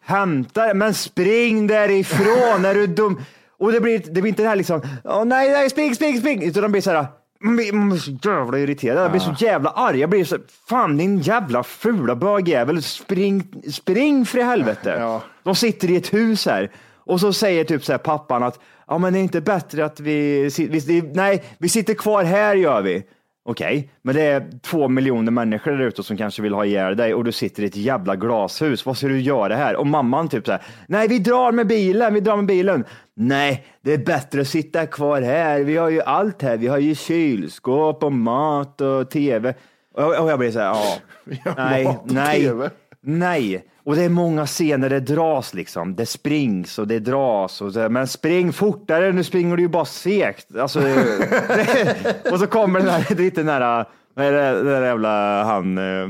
Hämta 0.00 0.74
men 0.74 0.94
spring 0.94 1.66
därifrån, 1.66 2.64
är 2.64 2.74
du 2.74 2.86
dum? 2.86 3.20
Och 3.58 3.72
det 3.72 3.80
blir, 3.80 3.98
det 3.98 4.22
blir 4.22 4.28
inte 4.28 4.42
det 4.42 4.48
här 4.48 4.56
liksom, 4.56 4.82
åh 5.04 5.24
nej, 5.24 5.50
nej, 5.50 5.70
spring, 5.70 5.94
spring, 5.94 6.18
spring, 6.18 6.42
utan 6.42 6.62
de 6.62 6.72
blir 6.72 6.82
så 6.82 6.90
här, 6.90 7.06
man 7.42 7.56
blir, 7.56 7.72
man 7.72 7.88
blir 7.88 7.98
så 7.98 8.10
jävla 8.10 8.58
irriterad, 8.58 9.04
jag 9.04 9.10
blir 9.10 9.20
så 9.20 9.34
jävla 9.38 9.70
arg, 9.70 10.00
jag 10.00 10.10
blir 10.10 10.24
så, 10.24 10.38
fan 10.68 10.96
din 10.96 11.18
jävla 11.18 11.62
fula 11.62 12.16
bögjävel, 12.16 12.82
spring, 12.82 13.62
spring 13.72 14.26
för 14.26 14.38
i 14.38 14.42
helvete. 14.42 14.96
Ja. 15.02 15.22
De 15.42 15.54
sitter 15.54 15.90
i 15.90 15.96
ett 15.96 16.14
hus 16.14 16.46
här 16.46 16.70
och 17.04 17.20
så 17.20 17.32
säger 17.32 17.64
typ 17.64 17.84
så 17.84 17.92
här 17.92 17.98
pappan 17.98 18.42
att, 18.42 18.60
ja 18.86 18.98
men 18.98 19.12
det 19.12 19.18
är 19.18 19.22
inte 19.22 19.40
bättre 19.40 19.84
att 19.84 20.00
vi, 20.00 20.50
vi 20.58 21.02
nej, 21.14 21.44
vi 21.58 21.68
sitter 21.68 21.94
kvar 21.94 22.24
här 22.24 22.54
gör 22.54 22.82
vi. 22.82 23.02
Okej, 23.44 23.90
men 24.02 24.14
det 24.14 24.22
är 24.22 24.50
två 24.62 24.88
miljoner 24.88 25.32
människor 25.32 25.70
där 25.72 25.84
ute 25.84 26.02
som 26.02 26.16
kanske 26.16 26.42
vill 26.42 26.54
ha 26.54 26.64
ihjäl 26.64 26.96
dig 26.96 27.14
och 27.14 27.24
du 27.24 27.32
sitter 27.32 27.62
i 27.62 27.66
ett 27.66 27.76
jävla 27.76 28.16
glashus. 28.16 28.86
Vad 28.86 28.96
ska 28.96 29.06
du 29.06 29.20
göra 29.20 29.56
här? 29.56 29.76
Och 29.76 29.86
mamman 29.86 30.28
typ 30.28 30.46
så 30.46 30.52
här, 30.52 30.62
nej 30.86 31.08
vi 31.08 31.18
drar 31.18 31.52
med 31.52 31.66
bilen, 31.66 32.14
vi 32.14 32.20
drar 32.20 32.36
med 32.36 32.46
bilen. 32.46 32.84
Nej, 33.14 33.66
det 33.80 33.92
är 33.92 33.98
bättre 33.98 34.40
att 34.40 34.48
sitta 34.48 34.86
kvar 34.86 35.22
här. 35.22 35.60
Vi 35.60 35.76
har 35.76 35.88
ju 35.90 36.02
allt 36.02 36.42
här. 36.42 36.56
Vi 36.56 36.66
har 36.66 36.78
ju 36.78 36.94
kylskåp 36.94 38.04
och 38.04 38.12
mat 38.12 38.80
och 38.80 39.10
tv. 39.10 39.54
Och 39.94 40.20
och 40.20 40.30
jag 40.30 40.38
blir 40.38 40.50
så 40.50 40.58
här, 40.58 40.66
ja, 40.66 41.54
nej, 41.56 41.98
nej, 42.04 42.40
TV. 42.40 42.70
Nej. 43.02 43.64
Och 43.84 43.96
det 43.96 44.02
är 44.02 44.08
många 44.08 44.46
scener 44.46 44.88
det 44.90 45.00
dras 45.00 45.54
liksom. 45.54 45.94
Det 45.94 46.06
springs 46.06 46.78
och 46.78 46.86
det 46.88 46.98
dras. 46.98 47.60
Och 47.60 47.72
så, 47.72 47.88
men 47.88 48.06
spring 48.06 48.52
fortare, 48.52 49.12
nu 49.12 49.24
springer 49.24 49.56
du 49.56 49.62
ju 49.62 49.68
bara 49.68 49.84
segt. 49.84 50.56
Alltså, 50.56 50.80
och 52.30 52.38
så 52.38 52.46
kommer 52.46 52.80
den 52.80 52.88
här 52.88 53.14
lite 53.14 53.42
nära, 53.42 53.86
vad 54.14 54.26
är 54.26 54.32
det, 54.32 54.52
den 54.52 54.66
där 54.66 54.82
jävla 54.82 55.44
han 55.44 55.78
eh, 55.78 56.08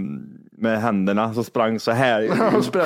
med 0.62 0.82
händerna 0.82 1.34
som 1.34 1.44
sprang 1.44 1.80
så 1.80 1.90
här. 1.90 2.28
Han 2.52 2.62
sprang 2.62 2.84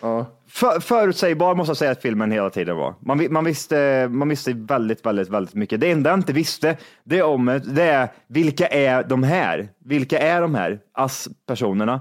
Ja. 0.00 0.26
För, 0.48 0.80
förutsägbar 0.80 1.54
måste 1.54 1.70
jag 1.70 1.76
säga 1.76 1.90
att 1.90 2.02
filmen 2.02 2.32
hela 2.32 2.50
tiden 2.50 2.76
var. 2.76 2.94
Man, 3.00 3.26
man, 3.30 3.44
visste, 3.44 4.08
man 4.10 4.28
visste 4.28 4.52
väldigt, 4.52 5.06
väldigt, 5.06 5.28
väldigt 5.28 5.54
mycket. 5.54 5.80
Det 5.80 5.90
enda 5.90 6.10
jag 6.10 6.18
inte 6.18 6.32
visste, 6.32 6.76
det 7.04 7.18
är 7.18 7.24
om 7.24 7.60
det 7.64 7.82
är 7.82 8.08
vilka 8.26 8.66
är 8.66 9.04
de 9.04 9.22
här? 9.22 9.68
Vilka 9.84 10.18
är 10.18 10.40
de 10.40 10.54
här 10.54 10.78
ASS-personerna? 10.92 12.00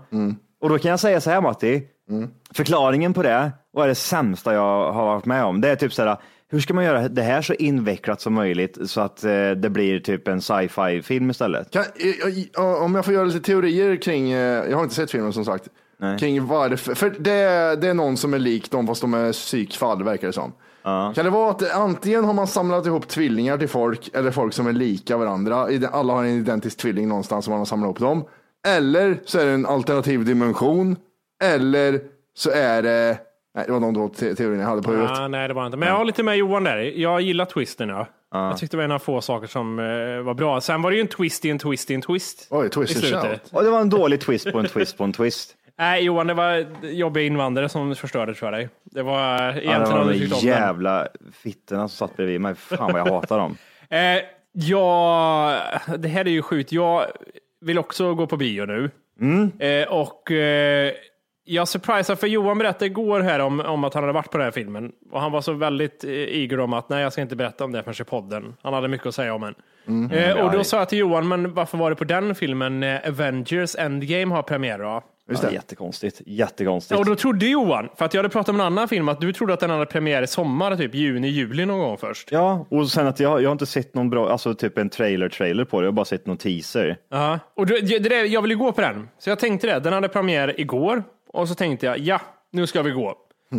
Och 0.62 0.69
då 0.69 0.77
kan 0.79 0.91
jag 0.91 0.99
säga 0.99 1.21
så 1.21 1.29
här 1.29 1.41
Matti, 1.41 1.84
förklaringen 2.53 3.13
på 3.13 3.23
det, 3.23 3.51
och 3.73 3.84
är 3.84 3.88
det 3.88 3.95
sämsta 3.95 4.53
jag 4.53 4.91
har 4.91 5.05
varit 5.05 5.25
med 5.25 5.43
om, 5.43 5.62
det 5.62 5.69
är 5.69 5.75
typ 5.75 5.93
så 5.93 6.03
här, 6.03 6.17
hur 6.47 6.60
ska 6.60 6.73
man 6.73 6.84
göra 6.84 7.08
det 7.08 7.21
här 7.21 7.41
så 7.41 7.53
invecklat 7.53 8.21
som 8.21 8.34
möjligt 8.34 8.89
så 8.89 9.01
att 9.01 9.23
eh, 9.23 9.51
det 9.51 9.69
blir 9.69 9.99
typ 9.99 10.27
en 10.27 10.41
sci-fi 10.41 11.01
film 11.01 11.29
istället? 11.29 11.71
Kan, 11.71 11.84
eh, 12.58 12.84
om 12.84 12.95
jag 12.95 13.05
får 13.05 13.13
göra 13.13 13.25
lite 13.25 13.39
teorier 13.39 13.95
kring, 13.95 14.31
eh, 14.31 14.69
jag 14.69 14.77
har 14.77 14.84
inte 14.84 14.95
sett 14.95 15.12
filmen 15.12 15.34
som 15.34 15.45
sagt, 15.45 15.69
kring 16.19 16.45
varför, 16.47 16.95
för 16.95 17.15
det, 17.19 17.31
är- 17.31 17.75
det 17.75 17.88
är 17.88 17.93
någon 17.93 18.17
som 18.17 18.34
är 18.34 18.39
lik 18.39 18.71
dem 18.71 18.88
fast 18.88 19.01
de 19.01 19.13
är 19.13 19.31
psykfall 19.31 20.03
verkar 20.03 20.27
det 20.27 20.34
som. 20.34 20.53
Kan 21.15 21.25
det 21.25 21.29
vara 21.31 21.51
att 21.51 21.71
antingen 21.73 22.23
har 22.23 22.34
man 22.34 22.47
samlat 22.47 22.86
ihop 22.86 23.08
tvillingar 23.08 23.58
till 23.58 23.69
folk 23.69 24.10
eller 24.13 24.31
folk 24.31 24.53
som 24.53 24.67
är 24.67 24.73
lika 24.73 25.17
varandra, 25.17 25.67
alla 25.91 26.13
har 26.13 26.23
en 26.23 26.29
identisk 26.29 26.77
tvilling 26.77 27.08
någonstans 27.08 27.45
som 27.45 27.51
man 27.51 27.60
har 27.60 27.65
samlat 27.65 27.86
ihop 27.88 27.99
dem. 27.99 28.23
Eller 28.67 29.17
så 29.25 29.39
är 29.39 29.45
det 29.45 29.51
en 29.51 29.65
alternativ 29.65 30.25
dimension, 30.25 30.95
eller 31.43 31.99
så 32.38 32.49
är 32.51 32.81
det, 32.81 33.17
nej 33.55 33.63
det 33.67 33.71
var 33.71 33.79
de 33.79 33.95
två 33.95 34.10
te- 34.10 34.36
teorierna 34.36 34.63
jag 34.63 34.69
hade 34.69 34.81
på 34.81 34.91
huvudet. 34.91 35.12
Ja, 35.15 35.27
nej, 35.27 35.47
det 35.47 35.53
var 35.53 35.65
inte. 35.65 35.77
Men 35.77 35.88
jag 35.89 35.95
har 35.95 36.05
lite 36.05 36.23
med 36.23 36.38
Johan 36.38 36.63
där. 36.63 36.77
Jag 36.77 37.21
gillar 37.21 37.45
twisten. 37.45 37.89
Ja. 37.89 38.08
Jag 38.31 38.58
tyckte 38.58 38.77
det 38.77 38.79
var 38.79 38.84
en 38.86 38.91
av 38.91 38.99
få 38.99 39.21
saker 39.21 39.47
som 39.47 39.79
eh, 39.79 39.86
var 40.25 40.34
bra. 40.34 40.62
Sen 40.62 40.81
var 40.81 40.91
det 40.91 40.95
ju 40.95 41.01
en 41.01 41.08
twist 41.08 41.45
i 41.45 41.49
en 41.49 41.60
twist 41.60 41.91
i 41.91 41.93
en 41.93 42.01
twist. 42.01 42.47
Oj, 42.51 42.69
twist 42.69 42.91
i 42.95 42.99
slutet. 42.99 43.41
Och 43.51 43.63
det 43.63 43.69
var 43.69 43.81
en 43.81 43.89
dålig 43.89 44.21
twist 44.21 44.51
på 44.51 44.60
en 44.60 44.65
twist 44.67 44.97
på 44.97 45.03
en 45.03 45.13
twist. 45.13 45.55
Nej, 45.77 46.03
Johan, 46.03 46.27
det 46.27 46.33
var 46.33 46.65
jobbiga 46.81 47.25
invandrare 47.25 47.69
som 47.69 47.95
förstörde 47.95 48.35
jag 48.41 48.53
dig. 48.53 48.69
Det 48.83 49.01
var 49.01 49.35
eh, 49.35 49.43
Ja, 49.43 49.51
egentligen 49.51 49.99
det 49.99 50.05
var 50.05 50.13
de 50.13 50.27
den. 50.27 50.39
jävla 50.39 51.07
fittorna 51.33 51.88
som 51.88 52.07
satt 52.07 52.17
bredvid 52.17 52.41
mig. 52.41 52.55
Fan 52.55 52.93
vad 52.93 53.01
jag 53.01 53.13
hatar 53.13 53.38
dem. 53.38 53.57
Eh, 53.89 54.21
ja, 54.51 55.57
det 55.97 56.07
här 56.07 56.25
är 56.25 56.29
ju 56.29 56.41
sjukt. 56.41 56.71
Jag 56.71 57.05
vill 57.61 57.77
också 57.79 58.13
gå 58.13 58.27
på 58.27 58.38
bio 58.38 58.65
nu. 58.65 58.91
Mm. 59.21 59.51
Eh, 59.59 59.88
och 59.88 60.31
eh, 60.31 60.93
jag 61.45 61.67
surprisade, 61.67 62.17
för 62.17 62.27
Johan 62.27 62.57
berättade 62.57 62.85
igår 62.85 63.19
här 63.19 63.39
om, 63.39 63.59
om 63.59 63.83
att 63.83 63.93
han 63.93 64.03
hade 64.03 64.13
varit 64.13 64.31
på 64.31 64.38
den 64.38 64.45
här 64.45 64.51
filmen. 64.51 64.91
Och 65.11 65.21
han 65.21 65.31
var 65.31 65.41
så 65.41 65.53
väldigt 65.53 66.03
eh, 66.03 66.11
eager 66.11 66.59
om 66.59 66.73
att 66.73 66.89
nej, 66.89 67.03
jag 67.03 67.11
ska 67.13 67.21
inte 67.21 67.35
berätta 67.35 67.63
om 67.63 67.71
det 67.71 67.83
förrän 67.83 67.95
i 68.01 68.03
podden. 68.03 68.55
Han 68.61 68.73
hade 68.73 68.88
mycket 68.88 69.07
att 69.07 69.15
säga 69.15 69.33
om 69.33 69.41
den. 69.41 69.55
Mm. 69.88 70.11
Eh, 70.11 70.45
och 70.45 70.51
då 70.51 70.63
sa 70.63 70.77
jag 70.77 70.89
till 70.89 70.99
Johan, 70.99 71.27
men 71.27 71.53
varför 71.53 71.77
var 71.77 71.89
det 71.89 71.95
på 71.95 72.03
den 72.03 72.35
filmen 72.35 72.79
när 72.79 73.07
Avengers 73.07 73.75
Endgame 73.75 74.35
har 74.35 74.41
premiär 74.41 74.79
då? 74.79 75.01
Just 75.29 75.41
det. 75.41 75.51
Jättekonstigt. 75.53 76.21
Jättekonstigt. 76.25 76.99
Och 76.99 77.05
då 77.05 77.15
trodde 77.15 77.45
Johan, 77.45 77.89
för 77.97 78.05
att 78.05 78.13
jag 78.13 78.19
hade 78.19 78.29
pratat 78.29 78.49
om 78.49 78.55
en 78.59 78.65
annan 78.65 78.88
film, 78.88 79.09
att 79.09 79.21
du 79.21 79.33
trodde 79.33 79.53
att 79.53 79.59
den 79.59 79.69
hade 79.69 79.85
premiär 79.85 80.21
i 80.21 80.27
sommar, 80.27 80.75
typ 80.75 80.95
juni, 80.95 81.27
juli 81.27 81.65
någon 81.65 81.79
gång 81.79 81.97
först. 81.97 82.31
Ja, 82.31 82.65
och 82.69 82.89
sen 82.89 83.07
att 83.07 83.19
jag, 83.19 83.41
jag 83.41 83.47
har 83.49 83.51
inte 83.51 83.65
sett 83.65 83.93
någon 83.95 84.09
bra, 84.09 84.29
alltså 84.31 84.53
typ 84.53 84.77
en 84.77 84.89
trailer-trailer 84.89 85.65
på 85.65 85.81
det. 85.81 85.85
Jag 85.85 85.91
har 85.91 85.95
bara 85.95 86.05
sett 86.05 86.25
någon 86.25 86.38
teaser. 86.38 86.97
Ja, 87.11 87.39
och 87.55 87.65
det, 87.65 87.79
det, 87.79 87.99
där- 87.99 88.23
jag 88.25 88.41
ville 88.41 88.55
gå 88.55 88.71
på 88.71 88.81
den. 88.81 89.09
Så 89.19 89.29
jag 89.29 89.39
tänkte 89.39 89.67
det. 89.67 89.79
Den 89.79 89.93
hade 89.93 90.09
premiär 90.09 90.59
igår 90.61 91.03
och 91.33 91.47
så 91.47 91.55
tänkte 91.55 91.85
jag, 91.85 91.97
ja, 91.99 92.21
nu 92.51 92.67
ska 92.67 92.81
vi 92.81 92.91
gå. 92.91 93.15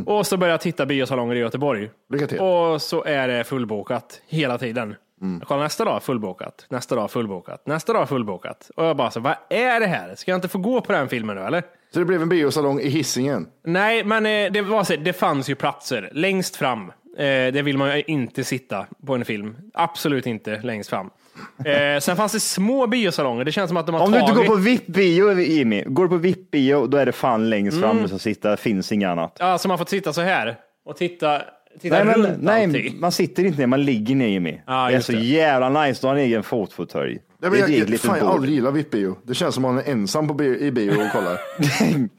Och 0.06 0.26
så 0.26 0.36
började 0.36 0.52
jag 0.52 0.60
titta 0.60 0.86
biosalonger 0.86 1.34
i 1.34 1.38
Göteborg. 1.38 1.90
Lycka 2.12 2.26
till. 2.26 2.38
Och 2.40 2.82
så 2.82 3.04
är 3.04 3.28
det 3.28 3.44
fullbokat 3.44 4.20
hela 4.28 4.58
tiden. 4.58 4.94
Jag 5.20 5.48
kollar 5.48 5.62
nästa 5.62 5.84
dag 5.84 6.02
fullbokat, 6.02 6.66
nästa 6.68 6.94
dag 6.94 7.10
fullbokat, 7.10 7.66
nästa 7.66 7.92
dag 7.92 8.08
fullbokat. 8.08 8.70
Och 8.76 8.84
jag 8.84 8.96
bara 8.96 9.10
så, 9.10 9.20
vad 9.20 9.34
är 9.50 9.80
det 9.80 9.86
här? 9.86 10.14
Ska 10.14 10.30
jag 10.30 10.38
inte 10.38 10.48
få 10.48 10.58
gå 10.58 10.80
på 10.80 10.92
den 10.92 11.08
filmen 11.08 11.36
nu 11.36 11.42
eller? 11.42 11.62
Så 11.92 11.98
det 11.98 12.04
blev 12.04 12.22
en 12.22 12.28
biosalong 12.28 12.80
i 12.80 12.88
hissingen. 12.88 13.46
Nej, 13.64 14.04
men 14.04 14.26
eh, 14.26 14.52
det, 14.52 14.62
var 14.62 14.84
så, 14.84 14.96
det 14.96 15.12
fanns 15.12 15.48
ju 15.50 15.54
platser 15.54 16.10
längst 16.12 16.56
fram. 16.56 16.92
Eh, 17.18 17.24
det 17.52 17.62
vill 17.62 17.78
man 17.78 17.96
ju 17.96 18.02
inte 18.06 18.44
sitta 18.44 18.86
på 19.06 19.14
en 19.14 19.24
film. 19.24 19.56
Absolut 19.74 20.26
inte 20.26 20.60
längst 20.62 20.90
fram. 20.90 21.10
Eh, 21.64 22.00
sen 22.00 22.16
fanns 22.16 22.32
det 22.32 22.40
små 22.40 22.86
biosalonger. 22.86 23.44
Det 23.44 23.52
känns 23.52 23.68
som 23.68 23.76
att 23.76 23.86
de 23.86 23.94
har 23.94 24.02
Om 24.02 24.12
du 24.12 24.18
tagit... 24.20 24.30
inte 24.30 24.42
går 24.42 24.54
på 24.54 24.60
VIP-bio, 24.60 25.40
Jimmy, 25.40 25.84
går 25.86 26.02
du 26.04 26.08
på 26.08 26.16
VIP-bio, 26.16 26.86
då 26.86 26.96
är 26.96 27.06
det 27.06 27.12
fan 27.12 27.50
längst 27.50 27.80
fram 27.80 28.02
du 28.02 28.08
ska 28.08 28.18
sitta. 28.18 28.50
Det 28.50 28.56
finns 28.56 28.92
inget 28.92 29.08
annat. 29.08 29.36
Ja, 29.40 29.58
så 29.58 29.68
man 29.68 29.78
får 29.78 29.84
sitta 29.84 30.12
så 30.12 30.20
här 30.20 30.56
och 30.84 30.96
titta, 30.96 31.42
titta 31.80 32.04
Nej, 32.04 32.16
men, 32.18 32.36
nej, 32.40 32.94
man 33.00 33.12
sitter 33.12 33.44
inte 33.44 33.58
ner, 33.58 33.66
man 33.66 33.84
ligger 33.84 34.14
ner 34.14 34.26
Jimmy. 34.28 34.60
Ja, 34.66 34.88
det 34.90 34.96
är 34.96 35.00
så 35.00 35.12
det. 35.12 35.18
jävla 35.18 35.82
nice, 35.82 36.00
du 36.00 36.06
har 36.06 36.14
en 36.14 36.20
egen 36.20 36.42
fotfåtölj. 36.42 37.12
Nej, 37.12 37.20
Det 37.38 37.50
men 37.50 37.58
är 37.60 37.64
ett 37.64 37.78
jag, 37.78 37.90
jag, 37.90 38.00
fan, 38.00 38.18
jag 38.18 38.28
aldrig 38.28 38.54
gillat 38.54 38.74
VIP-bio. 38.74 39.16
Det 39.22 39.34
känns 39.34 39.54
som 39.54 39.62
man 39.62 39.78
är 39.78 39.82
ensam 39.90 40.28
på 40.28 40.34
bio, 40.34 40.56
i 40.56 40.70
bio 40.72 40.90
och 40.90 41.12
kollar. 41.12 41.38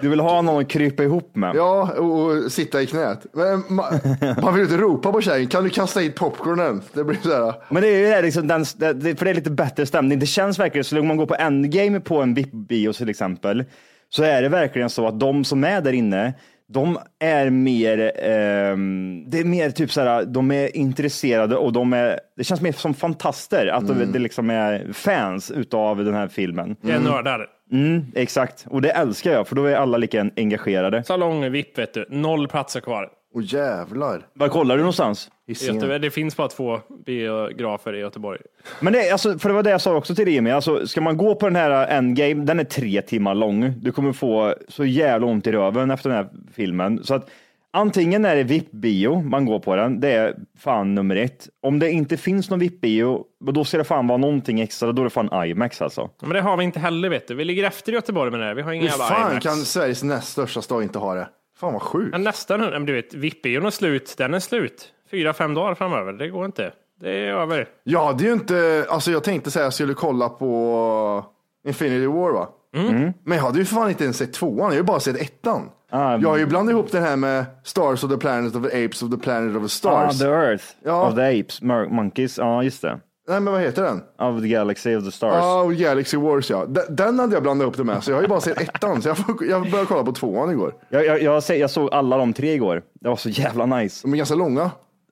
Du 0.00 0.08
vill 0.08 0.20
ha 0.20 0.42
någon 0.42 0.62
att 0.62 0.68
krypa 0.70 1.02
ihop 1.02 1.36
med. 1.36 1.56
Ja, 1.56 1.92
och, 1.98 2.20
och 2.20 2.52
sitta 2.52 2.82
i 2.82 2.86
knät. 2.86 3.26
Men 3.32 3.62
man, 3.68 3.84
man 4.42 4.54
vill 4.54 4.62
inte 4.62 4.76
ropa 4.76 5.12
på 5.12 5.20
tjejen, 5.20 5.46
kan 5.46 5.64
du 5.64 5.70
kasta 5.70 6.00
hit 6.00 6.14
popcornen? 6.14 6.82
Det 6.92 7.04
blir 7.04 7.18
så 7.22 7.44
här. 7.44 7.54
Men 7.70 7.82
det 7.82 7.88
är 7.88 7.98
ju 7.98 8.06
det, 8.06 8.22
liksom, 8.22 8.46
den, 8.46 8.64
det, 8.76 9.18
för 9.18 9.24
det 9.24 9.30
är 9.30 9.34
lite 9.34 9.50
bättre 9.50 9.86
stämning. 9.86 10.18
Det 10.18 10.26
känns 10.26 10.58
verkligen 10.58 10.84
så 10.84 11.00
om 11.00 11.06
man 11.06 11.16
går 11.16 11.26
på 11.26 11.34
Endgame 11.34 12.00
på 12.00 12.22
en 12.22 12.34
VIP-bio 12.34 12.92
till 12.92 13.08
exempel, 13.08 13.64
så 14.08 14.22
är 14.22 14.42
det 14.42 14.48
verkligen 14.48 14.90
så 14.90 15.06
att 15.06 15.20
de 15.20 15.44
som 15.44 15.64
är 15.64 15.80
där 15.80 15.92
inne, 15.92 16.34
de 16.72 16.98
är 17.20 17.50
mer, 17.50 18.12
ehm, 18.22 19.24
det 19.30 19.38
är 19.38 19.44
mer 19.44 19.70
typ 19.70 19.92
så 19.92 20.00
här, 20.00 20.24
de 20.24 20.50
är 20.50 20.76
intresserade 20.76 21.56
och 21.56 21.72
de 21.72 21.92
är, 21.92 22.20
det 22.36 22.44
känns 22.44 22.60
mer 22.60 22.72
som 22.72 22.94
fantaster, 22.94 23.66
att 23.66 23.88
de, 23.88 24.12
det 24.12 24.18
liksom 24.18 24.50
är 24.50 24.92
fans 24.92 25.50
utav 25.50 26.04
den 26.04 26.14
här 26.14 26.28
filmen. 26.28 26.76
Det 26.80 26.92
är 26.92 27.00
nördar. 27.00 27.46
Mm, 27.72 28.04
exakt, 28.14 28.66
och 28.70 28.82
det 28.82 28.90
älskar 28.90 29.32
jag, 29.32 29.48
för 29.48 29.56
då 29.56 29.64
är 29.64 29.76
alla 29.76 29.98
lika 29.98 30.30
engagerade. 30.36 31.04
Salong 31.04 31.50
VIP, 31.52 31.78
vet 31.78 31.94
du. 31.94 32.06
Noll 32.10 32.48
platser 32.48 32.80
kvar. 32.80 33.08
Åh 33.34 33.42
jävlar. 33.46 34.26
Var 34.34 34.48
kollar 34.48 34.76
du 34.76 34.82
någonstans? 34.82 35.30
I. 35.46 35.52
Göteborg. 35.66 35.98
Det 35.98 36.10
finns 36.10 36.36
bara 36.36 36.48
två 36.48 36.80
biografer 37.06 37.92
i 37.94 37.98
Göteborg. 37.98 38.40
Men 38.80 38.92
det, 38.92 39.08
är- 39.08 39.12
alltså, 39.12 39.38
för 39.38 39.48
det 39.48 39.54
var 39.54 39.62
det 39.62 39.70
jag 39.70 39.80
sa 39.80 39.96
också 39.96 40.14
till 40.14 40.24
dig 40.24 40.34
Jimmy, 40.34 40.50
alltså, 40.50 40.86
ska 40.86 41.00
man 41.00 41.16
gå 41.16 41.34
på 41.34 41.46
den 41.46 41.56
här 41.56 41.86
Endgame, 41.88 42.34
den 42.44 42.60
är 42.60 42.64
tre 42.64 43.02
timmar 43.02 43.34
lång. 43.34 43.72
Du 43.80 43.92
kommer 43.92 44.12
få 44.12 44.54
så 44.68 44.84
jävla 44.84 45.26
ont 45.26 45.46
i 45.46 45.52
röven 45.52 45.90
efter 45.90 46.10
den 46.10 46.16
här 46.18 46.28
filmen. 46.52 47.04
Så 47.04 47.14
att 47.14 47.30
antingen 47.72 48.24
är 48.24 48.36
det 48.36 48.42
VIP-bio, 48.42 49.22
man 49.22 49.44
går 49.44 49.58
på 49.58 49.76
den, 49.76 50.00
det 50.00 50.08
är 50.12 50.34
fan 50.58 50.94
nummer 50.94 51.16
ett. 51.16 51.48
Om 51.62 51.78
det 51.78 51.90
inte 51.90 52.16
finns 52.16 52.50
någon 52.50 52.58
VIP-bio, 52.58 53.24
då 53.52 53.64
ska 53.64 53.78
det 53.78 53.84
fan 53.84 54.06
vara 54.06 54.18
någonting 54.18 54.60
extra, 54.60 54.92
då 54.92 55.02
är 55.02 55.04
det 55.04 55.10
fan 55.10 55.46
IMAX 55.46 55.82
alltså. 55.82 56.10
Men 56.20 56.30
det 56.30 56.40
har 56.40 56.56
vi 56.56 56.64
inte 56.64 56.80
heller, 56.80 57.08
vet 57.08 57.28
du. 57.28 57.34
Vi 57.34 57.44
ligger 57.44 57.64
efter 57.64 57.92
i 57.92 57.94
Göteborg 57.94 58.30
med 58.30 58.40
det 58.40 58.46
här. 58.46 58.54
Vi 58.54 58.62
har 58.62 58.72
ingen 58.72 58.82
Hur 58.84 58.90
jävla 58.90 59.04
fan 59.04 59.30
IMAX. 59.30 59.46
kan 59.46 59.56
Sveriges 59.56 60.02
näst 60.02 60.28
största 60.32 60.62
stad 60.62 60.82
inte 60.82 60.98
ha 60.98 61.14
det? 61.14 61.28
Fan 61.64 61.72
vad 61.72 61.82
sjukt. 61.82 62.10
Men 62.10 62.22
nästan, 62.22 62.60
men 62.60 62.86
du 62.86 62.92
vet, 62.92 63.14
VIP-bion 63.14 63.66
är 63.66 63.70
slut. 63.70 64.14
Den 64.18 64.34
är 64.34 64.38
slut. 64.40 64.92
Fyra, 65.10 65.32
fem 65.32 65.54
dagar 65.54 65.74
framöver. 65.74 66.12
Det 66.12 66.28
går 66.28 66.44
inte. 66.44 66.72
Det 67.00 67.10
är 67.10 67.32
över. 67.32 67.68
Jag 67.84 68.04
hade 68.04 68.24
ju 68.24 68.32
inte, 68.32 68.86
alltså 68.88 69.10
jag 69.10 69.24
tänkte 69.24 69.50
säga 69.50 69.62
att 69.62 69.66
jag 69.66 69.74
skulle 69.74 69.94
kolla 69.94 70.28
på 70.28 71.24
Infinity 71.66 72.06
War 72.06 72.32
va? 72.32 72.48
Mm. 72.76 73.12
Men 73.24 73.36
jag 73.38 73.44
hade 73.44 73.58
ju 73.58 73.64
fan 73.64 73.88
inte 73.90 74.04
ens 74.04 74.16
sett 74.16 74.32
tvåan, 74.32 74.56
jag 74.58 74.64
har 74.64 74.74
ju 74.74 74.82
bara 74.82 75.00
sett 75.00 75.16
ettan. 75.22 75.70
Ah, 75.90 76.16
jag 76.16 76.28
har 76.28 76.36
ju 76.38 76.46
blandat 76.46 76.72
ihop 76.72 76.92
det 76.92 77.00
här 77.00 77.16
med 77.16 77.44
Stars 77.64 78.04
of 78.04 78.10
the 78.10 78.16
Planet 78.16 78.56
of 78.56 78.62
the 78.70 78.84
Apes 78.84 79.02
of 79.02 79.10
the 79.10 79.16
Planet 79.16 79.56
of 79.56 79.60
the 79.62 79.64
Ah, 79.64 79.68
Stars. 79.68 80.18
the 80.18 80.24
Earth 80.26 80.64
Ja. 80.84 81.08
of 81.08 81.14
the 81.14 81.40
Apes, 81.40 81.62
Mer- 81.62 81.88
Monkeys, 81.88 82.38
ja 82.38 82.62
just 82.62 82.82
det. 82.82 83.00
Nej, 83.28 83.40
men 83.40 83.52
vad 83.52 83.62
heter 83.62 83.82
den? 83.82 84.02
Of 84.18 84.42
the 84.42 84.48
Galaxy 84.48 84.96
of 84.96 85.04
the 85.04 85.10
Stars. 85.10 85.34
Ja, 85.34 85.64
Galaxy 85.64 86.16
Wars 86.16 86.50
ja. 86.50 86.66
Den, 86.66 86.96
den 86.96 87.18
hade 87.18 87.34
jag 87.34 87.42
blandat 87.42 87.68
upp 87.68 87.76
det 87.76 87.84
med, 87.84 88.04
så 88.04 88.10
jag 88.10 88.16
har 88.16 88.22
ju 88.22 88.28
bara 88.28 88.40
sett 88.40 88.60
ettan. 88.60 89.02
Så 89.02 89.08
jag, 89.08 89.18
får, 89.18 89.44
jag 89.44 89.62
började 89.70 89.86
kolla 89.86 90.04
på 90.04 90.12
tvåan 90.12 90.50
igår. 90.50 90.74
Jag, 90.88 91.06
jag, 91.06 91.22
jag, 91.22 91.42
jag 91.58 91.70
såg 91.70 91.94
alla 91.94 92.16
de 92.16 92.32
tre 92.32 92.52
igår. 92.52 92.82
Det 93.00 93.08
var 93.08 93.16
så 93.16 93.28
jävla 93.28 93.66
nice. 93.66 94.00
De 94.02 94.12
är 94.12 94.16
ganska 94.16 94.34
långa. 94.34 94.70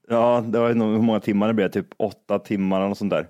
Ja, 0.08 0.44
det 0.46 0.58
var 0.58 0.74
nog 0.74 0.92
hur 0.92 1.02
många 1.02 1.20
timmar 1.20 1.48
det 1.48 1.54
blev, 1.54 1.70
typ 1.70 1.86
åtta 1.96 2.38
timmar 2.38 2.84
eller 2.84 2.94
sånt 2.94 3.10
där. 3.10 3.28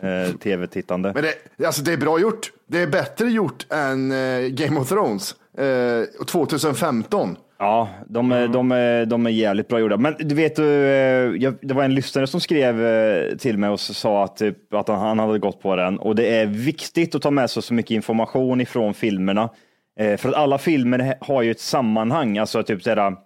eh, 0.26 0.36
Tv-tittande. 0.36 1.12
Men 1.14 1.24
det, 1.56 1.66
alltså 1.66 1.82
det 1.82 1.92
är 1.92 1.96
bra 1.96 2.20
gjort. 2.20 2.52
Det 2.66 2.82
är 2.82 2.86
bättre 2.86 3.30
gjort 3.30 3.66
än 3.70 4.12
eh, 4.12 4.48
Game 4.48 4.80
of 4.80 4.88
Thrones 4.88 5.34
eh, 5.58 6.24
2015. 6.26 7.36
Ja, 7.62 7.88
de 8.06 8.32
är, 8.32 8.48
de, 8.48 8.72
är, 8.72 9.06
de 9.06 9.26
är 9.26 9.30
jävligt 9.30 9.68
bra 9.68 9.80
gjorda. 9.80 9.96
Men 9.96 10.14
du 10.18 10.34
vet, 10.34 10.58
eh, 10.58 10.66
jag, 10.66 11.54
det 11.62 11.74
var 11.74 11.84
en 11.84 11.94
lyssnare 11.94 12.26
som 12.26 12.40
skrev 12.40 12.86
eh, 12.86 13.36
till 13.36 13.58
mig 13.58 13.70
och 13.70 13.80
sa 13.80 14.24
att, 14.24 14.36
typ, 14.36 14.74
att 14.74 14.88
han, 14.88 15.18
hade 15.18 15.38
gått 15.38 15.62
på 15.62 15.76
den. 15.76 15.98
Och 15.98 16.16
det 16.16 16.36
är 16.36 16.46
viktigt 16.46 17.14
att 17.14 17.22
ta 17.22 17.30
med 17.30 17.50
sig 17.50 17.62
så 17.62 17.74
mycket 17.74 17.90
information 17.90 18.60
ifrån 18.60 18.94
filmerna. 18.94 19.50
Eh, 19.98 20.16
för 20.16 20.28
att 20.28 20.34
alla 20.34 20.58
filmer 20.58 21.14
har 21.20 21.42
ju 21.42 21.50
ett 21.50 21.60
sammanhang, 21.60 22.38
alltså 22.38 22.62
typ 22.62 22.82
sådär, 22.82 23.16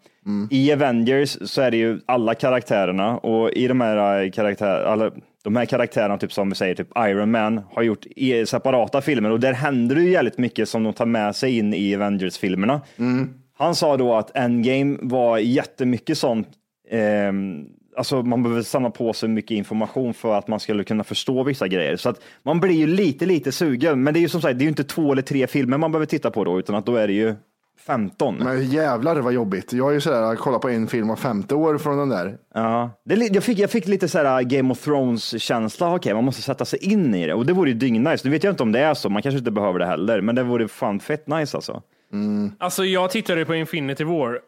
i 0.51 0.73
Avengers 0.73 1.39
så 1.45 1.63
är 1.63 1.71
det 1.71 1.77
ju 1.77 2.01
alla 2.07 2.35
karaktärerna. 2.35 3.19
Och 3.19 3.51
i 3.53 3.69
de 3.69 3.81
här, 3.81 4.31
karaktär, 4.31 4.85
alla, 4.85 5.11
de 5.45 5.57
här 5.57 5.65
karaktärerna, 5.65 6.19
typ 6.19 6.33
som 6.33 6.49
vi 6.49 6.55
säger, 6.55 6.75
typ 6.75 6.89
Iron 6.99 7.31
Man, 7.31 7.61
har 7.73 7.83
gjort 7.83 8.07
separata 8.47 9.01
filmer. 9.01 9.31
Och 9.31 9.41
där 9.41 9.53
händer 9.53 9.95
det 9.95 10.03
ju 10.03 10.11
jävligt 10.11 10.39
mycket 10.39 10.69
som 10.69 10.85
de 10.85 10.93
tar 10.93 11.07
med 11.07 11.37
sig 11.37 11.59
in 11.59 11.75
i 11.75 11.95
Avengers-filmerna. 11.95 12.81
Han 13.59 13.75
sa 13.75 13.97
då 13.97 14.15
att 14.15 14.37
Endgame 14.37 14.99
var 15.03 15.39
jättemycket 15.39 16.19
sånt, 16.19 16.49
eh, 16.91 17.33
alltså 17.97 18.23
man 18.23 18.43
behöver 18.43 18.63
samla 18.63 18.91
på 18.91 19.13
sig 19.13 19.29
mycket 19.29 19.51
information 19.51 20.15
för 20.15 20.35
att 20.35 20.49
man 20.49 20.61
skulle 20.61 20.85
kunna 20.85 21.05
förstå 21.05 21.43
vissa 21.43 21.69
grejer. 21.69 21.97
Så 21.97 22.09
att 22.09 22.21
man 22.43 22.61
blir 22.61 22.75
ju 22.75 22.87
lite, 22.87 23.27
lite 23.27 23.53
sugen. 23.53 24.03
Men 24.03 24.15
det 24.15 24.21
är 24.21 24.23
ju 24.23 24.29
som 24.29 24.41
sagt, 24.41 24.59
det 24.59 24.63
är 24.63 24.67
ju 24.67 24.71
inte 24.71 24.85
två 24.85 25.13
eller 25.13 25.23
tre 25.23 25.47
filmer 25.47 25.79
man 25.79 25.93
behöver 25.93 26.07
titta 26.07 26.31
på 26.31 26.45
då, 26.45 26.59
utan 26.59 26.77
att 26.77 26.87
då 26.87 26.97
är 26.97 27.07
det 27.07 27.13
ju 27.13 27.35
15. 27.87 28.37
Men 28.37 28.71
jävlar 28.71 29.17
vad 29.17 29.33
jobbigt. 29.33 29.73
Jag 29.73 29.89
är 29.89 29.95
ju 29.95 30.01
sådär, 30.01 30.21
jag 30.21 30.39
kollar 30.39 30.59
på 30.59 30.69
en 30.69 30.87
film 30.87 31.09
var 31.09 31.17
femte 31.17 31.55
år 31.55 31.79
från 31.79 31.99
den 31.99 32.09
där. 32.09 32.39
Ja, 32.55 32.91
det, 33.05 33.15
jag, 33.15 33.45
fick, 33.45 33.59
jag 33.59 33.71
fick 33.71 33.87
lite 33.87 34.09
så 34.09 34.19
här 34.19 34.43
Game 34.43 34.73
of 34.73 34.85
Thrones-känsla. 34.85 35.95
Okej, 35.95 36.15
man 36.15 36.25
måste 36.25 36.43
sätta 36.43 36.65
sig 36.65 36.85
in 36.85 37.15
i 37.15 37.27
det 37.27 37.35
och 37.35 37.47
det 37.47 37.53
vore 37.53 37.71
ju 37.71 37.77
dyngnice. 37.77 38.21
Nu 38.25 38.31
vet 38.31 38.45
jag 38.45 38.53
inte 38.53 38.63
om 38.63 38.73
det 38.73 38.81
är 38.81 38.95
så, 38.95 39.11
man 39.11 39.23
kanske 39.23 39.39
inte 39.39 39.51
behöver 39.51 39.79
det 39.79 39.87
heller, 39.87 40.21
men 40.21 40.35
det 40.35 40.43
vore 40.43 40.69
fan 40.69 41.01
fett 41.01 41.27
nice 41.27 41.57
alltså. 41.57 41.83
Alltså 42.59 42.85
jag 42.85 43.11
tittade 43.11 43.45
på 43.45 43.55
Infinity 43.55 44.05
War. 44.05 44.41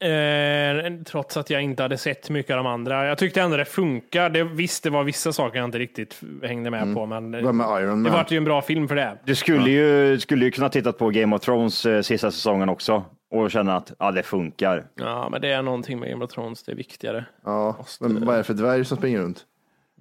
Eh, 0.00 0.92
trots 1.06 1.36
att 1.36 1.50
jag 1.50 1.62
inte 1.62 1.82
hade 1.82 1.98
sett 1.98 2.30
mycket 2.30 2.50
av 2.50 2.64
de 2.64 2.66
andra. 2.66 3.06
Jag 3.06 3.18
tyckte 3.18 3.40
ändå 3.40 3.56
det 3.56 3.64
funkar. 3.64 4.30
Det, 4.30 4.44
visst, 4.44 4.82
det 4.82 4.90
var 4.90 5.04
vissa 5.04 5.32
saker 5.32 5.58
jag 5.58 5.64
inte 5.64 5.78
riktigt 5.78 6.20
hängde 6.42 6.70
med 6.70 6.94
på, 6.94 7.06
men 7.06 7.30
Det 7.30 7.42
var 7.42 7.52
med 7.52 7.82
Iron 7.82 8.02
det 8.02 8.10
vart 8.10 8.30
ju 8.30 8.36
en 8.36 8.44
bra 8.44 8.62
film 8.62 8.88
för 8.88 8.96
det. 8.96 9.18
Du 9.24 9.34
skulle, 9.34 9.70
ju, 9.70 10.20
skulle 10.20 10.44
ju 10.44 10.50
kunna 10.50 10.68
titta 10.68 10.92
på 10.92 11.10
Game 11.10 11.36
of 11.36 11.42
Thrones 11.42 11.86
eh, 11.86 12.02
sista 12.02 12.30
säsongen 12.30 12.68
också 12.68 13.04
och 13.30 13.50
känna 13.50 13.76
att 13.76 13.92
ja, 13.98 14.12
det 14.12 14.22
funkar. 14.22 14.84
Ja, 14.94 15.28
men 15.32 15.40
det 15.40 15.52
är 15.52 15.62
någonting 15.62 16.00
med 16.00 16.10
Game 16.10 16.24
of 16.24 16.30
Thrones, 16.30 16.62
det 16.62 16.72
är 16.72 16.76
viktigare. 16.76 17.24
Ja, 17.44 17.76
men 18.00 18.26
vad 18.26 18.34
är 18.34 18.38
det 18.38 18.44
för 18.44 18.54
dvärg 18.54 18.84
som 18.84 18.96
springer 18.96 19.18
runt? 19.18 19.44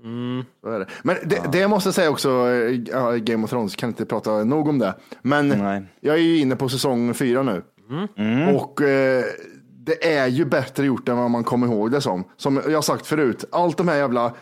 Mm. 0.05 0.45
Det. 0.63 0.85
Men 1.03 1.15
det, 1.23 1.41
det 1.51 1.59
jag 1.59 1.69
måste 1.69 1.93
säga 1.93 2.09
också, 2.09 2.29
eh, 2.29 2.81
ja, 2.91 3.11
Game 3.11 3.43
of 3.43 3.49
Thrones, 3.49 3.75
kan 3.75 3.89
inte 3.89 4.05
prata 4.05 4.43
nog 4.43 4.67
om 4.67 4.79
det. 4.79 4.93
Men 5.21 5.47
Nej. 5.47 5.83
jag 5.99 6.15
är 6.15 6.19
ju 6.19 6.37
inne 6.37 6.55
på 6.55 6.69
säsong 6.69 7.13
fyra 7.13 7.43
nu. 7.43 7.63
Och 8.55 8.81
eh, 8.81 9.23
det 9.85 10.15
är 10.15 10.27
ju 10.27 10.45
bättre 10.45 10.85
gjort 10.85 11.09
än 11.09 11.17
vad 11.17 11.31
man 11.31 11.43
kommer 11.43 11.67
ihåg 11.67 11.91
det 11.91 12.01
som. 12.01 12.23
Som 12.37 12.61
jag 12.69 12.83
sagt 12.83 13.07
förut, 13.07 13.45
allt 13.51 13.77
de 13.77 13.87
här 13.87 13.97
jävla 13.97 14.33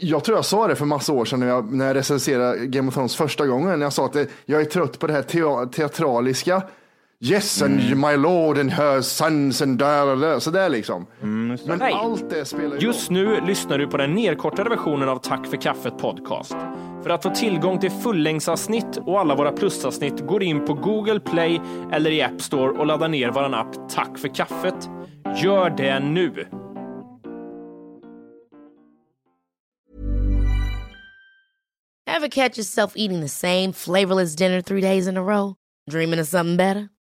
jag 0.00 0.24
tror 0.24 0.38
jag 0.38 0.44
sa 0.44 0.66
det 0.66 0.76
för 0.76 0.84
massa 0.84 1.12
år 1.12 1.24
sedan 1.24 1.40
när 1.40 1.46
jag, 1.46 1.72
när 1.72 1.86
jag 1.86 1.96
recenserade 1.96 2.66
Game 2.66 2.88
of 2.88 2.94
Thrones 2.94 3.16
första 3.16 3.46
gången. 3.46 3.80
Jag 3.80 3.92
sa 3.92 4.04
att 4.04 4.12
det, 4.12 4.28
jag 4.44 4.60
är 4.60 4.64
trött 4.64 4.98
på 4.98 5.06
det 5.06 5.12
här 5.12 5.22
tea, 5.22 5.66
teatraliska. 5.66 6.62
Yes 7.20 7.62
and 7.62 7.96
my 7.96 8.16
lord 8.16 8.58
and 8.58 8.70
her 8.70 9.02
sons 9.02 9.62
and 9.62 9.78
där, 9.78 10.40
så 10.40 10.50
där 10.50 10.68
liksom. 10.68 11.06
Men 11.20 11.80
Hej. 11.80 11.92
allt 11.92 12.30
det 12.30 12.44
spelar 12.44 12.76
ju 12.76 12.86
Just 12.86 13.10
nu 13.10 13.40
lyssnar 13.40 13.78
du 13.78 13.86
på 13.86 13.96
den 13.96 14.14
nedkortade 14.14 14.70
versionen 14.70 15.08
av 15.08 15.18
Tack 15.18 15.46
för 15.46 15.56
kaffet 15.56 15.98
podcast. 15.98 16.56
För 17.02 17.10
att 17.10 17.22
få 17.22 17.30
tillgång 17.30 17.78
till 17.80 17.90
fullängdsavsnitt 17.90 18.96
och 19.06 19.20
alla 19.20 19.34
våra 19.34 19.52
plusavsnitt 19.52 20.20
går 20.26 20.42
in 20.42 20.64
på 20.64 20.74
Google 20.74 21.20
Play 21.20 21.60
eller 21.92 22.10
i 22.10 22.22
App 22.22 22.40
Store 22.40 22.78
och 22.78 22.86
laddar 22.86 23.08
ner 23.08 23.30
vår 23.30 23.54
app 23.54 23.88
Tack 23.90 24.18
för 24.18 24.34
kaffet. 24.34 24.88
Gör 25.42 25.70
det 25.70 26.00
nu! 26.00 26.46
Ever 32.06 32.28
catch 32.28 32.58
yourself 32.58 32.92
eating 32.96 33.20
the 33.20 33.28
same 33.28 33.72
flavorless 33.72 34.36
dinner 34.36 34.62
three 34.62 34.80
days 34.80 35.08
in 35.08 35.16
a 35.16 35.22
row? 35.22 35.54
Dreaming 35.90 36.20
of 36.20 36.28
something 36.28 36.56
better? 36.56 36.88